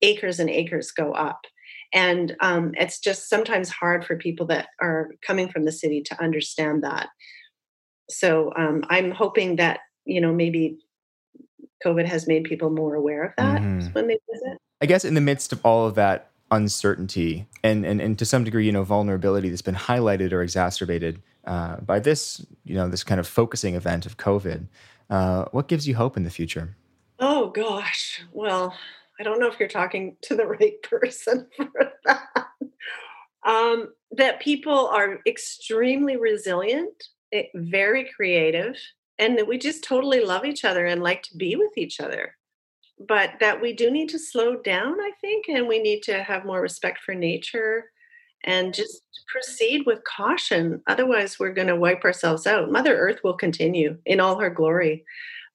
acres 0.01 0.39
and 0.39 0.49
acres 0.49 0.91
go 0.91 1.11
up. 1.11 1.41
And 1.93 2.35
um, 2.41 2.71
it's 2.75 2.99
just 2.99 3.29
sometimes 3.29 3.69
hard 3.69 4.05
for 4.05 4.17
people 4.17 4.45
that 4.47 4.67
are 4.81 5.09
coming 5.25 5.49
from 5.49 5.65
the 5.65 5.71
city 5.71 6.01
to 6.03 6.21
understand 6.21 6.83
that. 6.83 7.07
So 8.09 8.53
um, 8.57 8.83
i'm 8.89 9.11
hoping 9.11 9.57
that 9.57 9.81
you 10.05 10.21
know 10.21 10.33
maybe 10.33 10.77
covid 11.85 12.05
has 12.05 12.25
made 12.25 12.45
people 12.45 12.69
more 12.69 12.95
aware 12.95 13.25
of 13.25 13.33
that 13.37 13.61
mm-hmm. 13.61 13.87
when 13.91 14.07
they 14.07 14.17
visit. 14.31 14.57
I 14.81 14.85
guess 14.85 15.03
in 15.03 15.13
the 15.13 15.21
midst 15.21 15.51
of 15.51 15.59
all 15.65 15.85
of 15.85 15.95
that 15.95 16.31
uncertainty 16.49 17.45
and, 17.61 17.85
and 17.85 17.99
and 17.99 18.17
to 18.17 18.25
some 18.25 18.45
degree 18.45 18.65
you 18.65 18.71
know 18.71 18.83
vulnerability 18.83 19.49
that's 19.49 19.61
been 19.61 19.75
highlighted 19.75 20.31
or 20.31 20.41
exacerbated 20.41 21.21
uh, 21.47 21.77
by 21.77 21.99
this, 21.99 22.45
you 22.65 22.75
know, 22.75 22.89
this 22.89 23.03
kind 23.03 23.19
of 23.19 23.27
focusing 23.27 23.75
event 23.75 24.05
of 24.05 24.17
COVID. 24.17 24.67
Uh, 25.09 25.45
what 25.51 25.67
gives 25.67 25.87
you 25.87 25.95
hope 25.95 26.17
in 26.17 26.23
the 26.23 26.29
future? 26.29 26.75
Oh 27.19 27.49
gosh, 27.49 28.21
well, 28.31 28.75
I 29.19 29.23
don't 29.23 29.39
know 29.39 29.47
if 29.47 29.59
you're 29.59 29.69
talking 29.69 30.17
to 30.23 30.35
the 30.35 30.45
right 30.59 30.79
person 30.83 31.47
for 31.55 31.91
that. 32.05 32.47
Um, 33.45 33.93
that 34.11 34.41
people 34.41 34.87
are 34.87 35.19
extremely 35.25 36.17
resilient, 36.17 36.91
eh, 37.31 37.43
very 37.55 38.09
creative, 38.13 38.75
and 39.17 39.37
that 39.37 39.47
we 39.47 39.57
just 39.57 39.83
totally 39.83 40.23
love 40.23 40.43
each 40.43 40.65
other 40.65 40.85
and 40.85 41.01
like 41.01 41.23
to 41.23 41.37
be 41.37 41.55
with 41.55 41.77
each 41.77 42.01
other. 42.01 42.35
But 43.07 43.33
that 43.39 43.61
we 43.61 43.73
do 43.73 43.89
need 43.89 44.09
to 44.09 44.19
slow 44.19 44.57
down, 44.57 44.99
I 44.99 45.11
think, 45.21 45.45
and 45.47 45.67
we 45.67 45.79
need 45.79 46.03
to 46.03 46.23
have 46.23 46.45
more 46.45 46.61
respect 46.61 46.99
for 46.99 47.15
nature 47.15 47.85
and 48.43 48.73
just 48.73 49.01
proceed 49.27 49.85
with 49.85 50.03
caution. 50.03 50.81
Otherwise, 50.87 51.37
we're 51.39 51.53
going 51.53 51.67
to 51.67 51.75
wipe 51.75 52.03
ourselves 52.03 52.47
out. 52.47 52.71
Mother 52.71 52.97
Earth 52.97 53.19
will 53.23 53.33
continue 53.33 53.97
in 54.05 54.19
all 54.19 54.39
her 54.39 54.49
glory. 54.49 55.03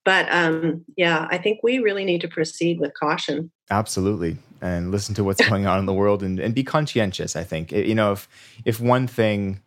But 0.04 0.26
um, 0.30 0.84
yeah, 0.96 1.26
I 1.30 1.38
think 1.38 1.60
we 1.62 1.78
really 1.78 2.04
need 2.04 2.20
to 2.22 2.28
proceed 2.28 2.80
with 2.80 2.92
caution. 2.98 3.50
Absolutely. 3.70 4.36
and 4.60 4.90
listen 4.90 5.14
to 5.14 5.24
what's 5.24 5.46
going 5.48 5.66
on 5.66 5.78
in 5.78 5.86
the 5.86 5.92
world 5.92 6.22
and, 6.22 6.38
and 6.38 6.54
be 6.54 6.64
conscientious. 6.64 7.36
I 7.36 7.44
think 7.44 7.72
you 7.72 7.94
know 7.94 8.12
if 8.12 8.28
if 8.64 8.80
one 8.80 9.06
thing, 9.06 9.60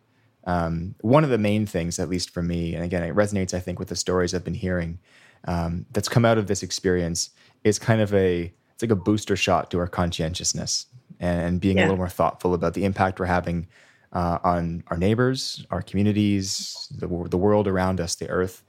um, 0.44 0.94
one 1.00 1.24
of 1.24 1.30
the 1.30 1.38
main 1.38 1.66
things, 1.66 1.98
at 1.98 2.08
least 2.08 2.30
for 2.30 2.42
me, 2.42 2.74
and 2.74 2.84
again, 2.84 3.02
it 3.02 3.14
resonates. 3.14 3.54
I 3.54 3.60
think 3.60 3.78
with 3.78 3.88
the 3.88 3.96
stories 3.96 4.34
I've 4.34 4.44
been 4.44 4.54
hearing 4.54 4.98
um, 5.46 5.86
that's 5.92 6.08
come 6.08 6.24
out 6.24 6.38
of 6.38 6.46
this 6.46 6.62
experience 6.62 7.30
is 7.64 7.78
kind 7.78 8.00
of 8.00 8.12
a 8.14 8.52
it's 8.72 8.82
like 8.82 8.90
a 8.90 8.96
booster 8.96 9.36
shot 9.36 9.70
to 9.70 9.78
our 9.78 9.88
conscientiousness 9.88 10.86
and, 11.20 11.40
and 11.40 11.60
being 11.60 11.76
yeah. 11.76 11.82
a 11.82 11.86
little 11.86 11.96
more 11.96 12.08
thoughtful 12.08 12.54
about 12.54 12.74
the 12.74 12.84
impact 12.84 13.18
we're 13.18 13.26
having 13.26 13.66
uh, 14.12 14.38
on 14.44 14.82
our 14.88 14.96
neighbors, 14.96 15.64
our 15.70 15.82
communities, 15.82 16.88
the, 16.96 17.06
the 17.06 17.36
world 17.36 17.68
around 17.68 18.00
us, 18.00 18.14
the 18.14 18.28
earth, 18.28 18.62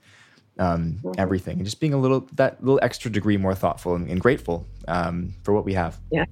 um, 0.58 1.00
mm-hmm. 1.02 1.12
everything, 1.18 1.56
and 1.56 1.64
just 1.64 1.80
being 1.80 1.94
a 1.94 1.98
little 1.98 2.28
that 2.32 2.62
little 2.62 2.80
extra 2.82 3.10
degree 3.10 3.36
more 3.36 3.54
thoughtful 3.54 3.94
and, 3.94 4.10
and 4.10 4.20
grateful 4.20 4.66
um, 4.88 5.34
for 5.42 5.54
what 5.54 5.64
we 5.64 5.74
have. 5.74 5.98
Yeah. 6.10 6.24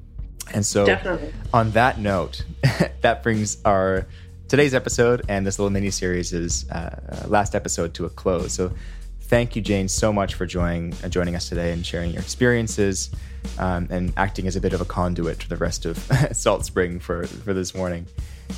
And 0.53 0.65
so, 0.65 0.87
Definitely. 0.87 1.33
on 1.53 1.71
that 1.73 1.99
note, 1.99 2.45
that 3.01 3.23
brings 3.23 3.59
our 3.65 4.07
today's 4.49 4.75
episode 4.75 5.23
and 5.29 5.45
this 5.47 5.59
little 5.59 5.71
mini 5.71 5.91
series 5.91 6.33
is 6.33 6.71
uh, 6.71 7.25
last 7.27 7.55
episode 7.55 7.95
to 7.95 8.05
a 8.05 8.11
close. 8.11 8.53
So, 8.53 8.73
thank 9.29 9.57
you, 9.57 9.63
Jane, 9.63 9.89
so 9.89 10.13
much 10.13 10.35
for 10.35 10.47
joining 10.47 10.95
uh, 11.05 11.09
joining 11.09 11.35
us 11.37 11.49
today 11.49 11.73
and 11.73 11.85
sharing 11.85 12.13
your 12.13 12.23
experiences 12.23 13.11
um, 13.59 13.89
and 13.91 14.13
acting 14.17 14.47
as 14.47 14.57
a 14.57 14.61
bit 14.61 14.73
of 14.73 14.81
a 14.81 14.85
conduit 14.85 15.41
to 15.41 15.49
the 15.49 15.57
rest 15.57 15.85
of 15.85 15.99
Salt 16.33 16.65
Spring 16.65 16.99
for 16.99 17.27
for 17.27 17.53
this 17.53 17.75
morning. 17.75 18.07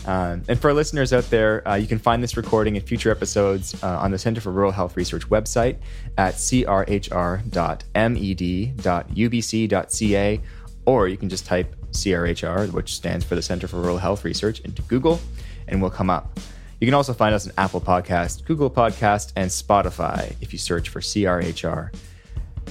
Um, 0.07 0.43
and 0.49 0.61
for 0.61 0.69
our 0.69 0.75
listeners 0.75 1.15
out 1.15 1.29
there, 1.31 1.67
uh, 1.67 1.75
you 1.75 1.87
can 1.87 1.99
find 1.99 2.23
this 2.23 2.37
recording 2.37 2.77
and 2.77 2.87
future 2.87 3.11
episodes 3.11 3.75
uh, 3.83 3.99
on 3.99 4.11
the 4.11 4.19
Center 4.19 4.41
for 4.41 4.53
Rural 4.53 4.71
Health 4.73 4.97
Research 4.97 5.29
website 5.29 5.79
at 6.19 6.35
crhr.med.ubc.ca, 6.35 7.41
or 10.85 11.09
you 11.09 11.17
can 11.17 11.29
just 11.29 11.47
type 11.47 11.75
CRHR, 11.93 12.71
which 12.73 12.95
stands 12.95 13.25
for 13.25 13.35
the 13.35 13.43
Center 13.43 13.67
for 13.67 13.79
Rural 13.79 13.99
Health 13.99 14.25
Research, 14.25 14.61
into 14.61 14.83
Google, 14.83 15.21
and 15.67 15.81
we'll 15.81 15.91
come 15.91 16.11
up. 16.11 16.39
You 16.81 16.87
can 16.87 16.95
also 16.95 17.13
find 17.13 17.35
us 17.35 17.47
on 17.47 17.53
Apple 17.59 17.81
Podcast, 17.81 18.45
Google 18.45 18.71
Podcast, 18.71 19.33
and 19.37 19.51
Spotify 19.51 20.35
if 20.41 20.53
you 20.53 20.59
search 20.59 20.89
for 20.89 21.01
CRHR. 21.01 21.91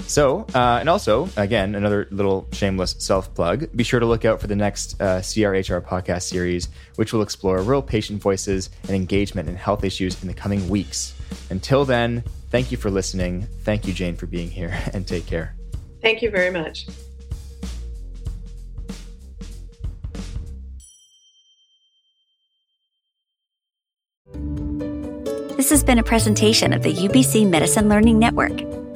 So, 0.06 0.46
uh, 0.54 0.78
and 0.80 0.88
also, 0.88 1.28
again, 1.36 1.76
another 1.76 2.08
little 2.12 2.48
shameless 2.52 2.96
self 3.00 3.34
plug 3.34 3.68
be 3.76 3.84
sure 3.84 4.00
to 4.00 4.06
look 4.06 4.26
out 4.26 4.40
for 4.40 4.48
the 4.48 4.56
next 4.56 5.02
uh, 5.02 5.20
CRHR 5.20 5.82
podcast 5.82 6.24
series, 6.24 6.70
which 6.96 7.14
will 7.14 7.22
explore 7.22 7.62
real 7.62 7.82
patient 7.82 8.22
voices 8.22 8.70
and 8.84 8.92
engagement 8.92 9.50
in 9.50 9.56
health 9.56 9.84
issues 9.84 10.22
in 10.22 10.28
the 10.28 10.34
coming 10.34 10.70
weeks. 10.70 11.14
Until 11.50 11.84
then, 11.84 12.24
thank 12.52 12.72
you 12.72 12.78
for 12.78 12.90
listening. 12.90 13.48
Thank 13.64 13.88
you, 13.88 13.94
Jane, 13.94 14.16
for 14.16 14.28
being 14.28 14.50
here, 14.50 14.78
and 14.94 15.06
take 15.06 15.26
care. 15.26 15.56
Thank 16.02 16.22
you 16.22 16.30
very 16.30 16.52
much. 16.52 16.88
This 25.68 25.82
has 25.82 25.84
been 25.84 26.00
a 26.00 26.04
presentation 26.04 26.72
of 26.72 26.82
the 26.82 26.94
UBC 26.94 27.46
Medicine 27.46 27.90
Learning 27.90 28.18
Network. 28.18 28.87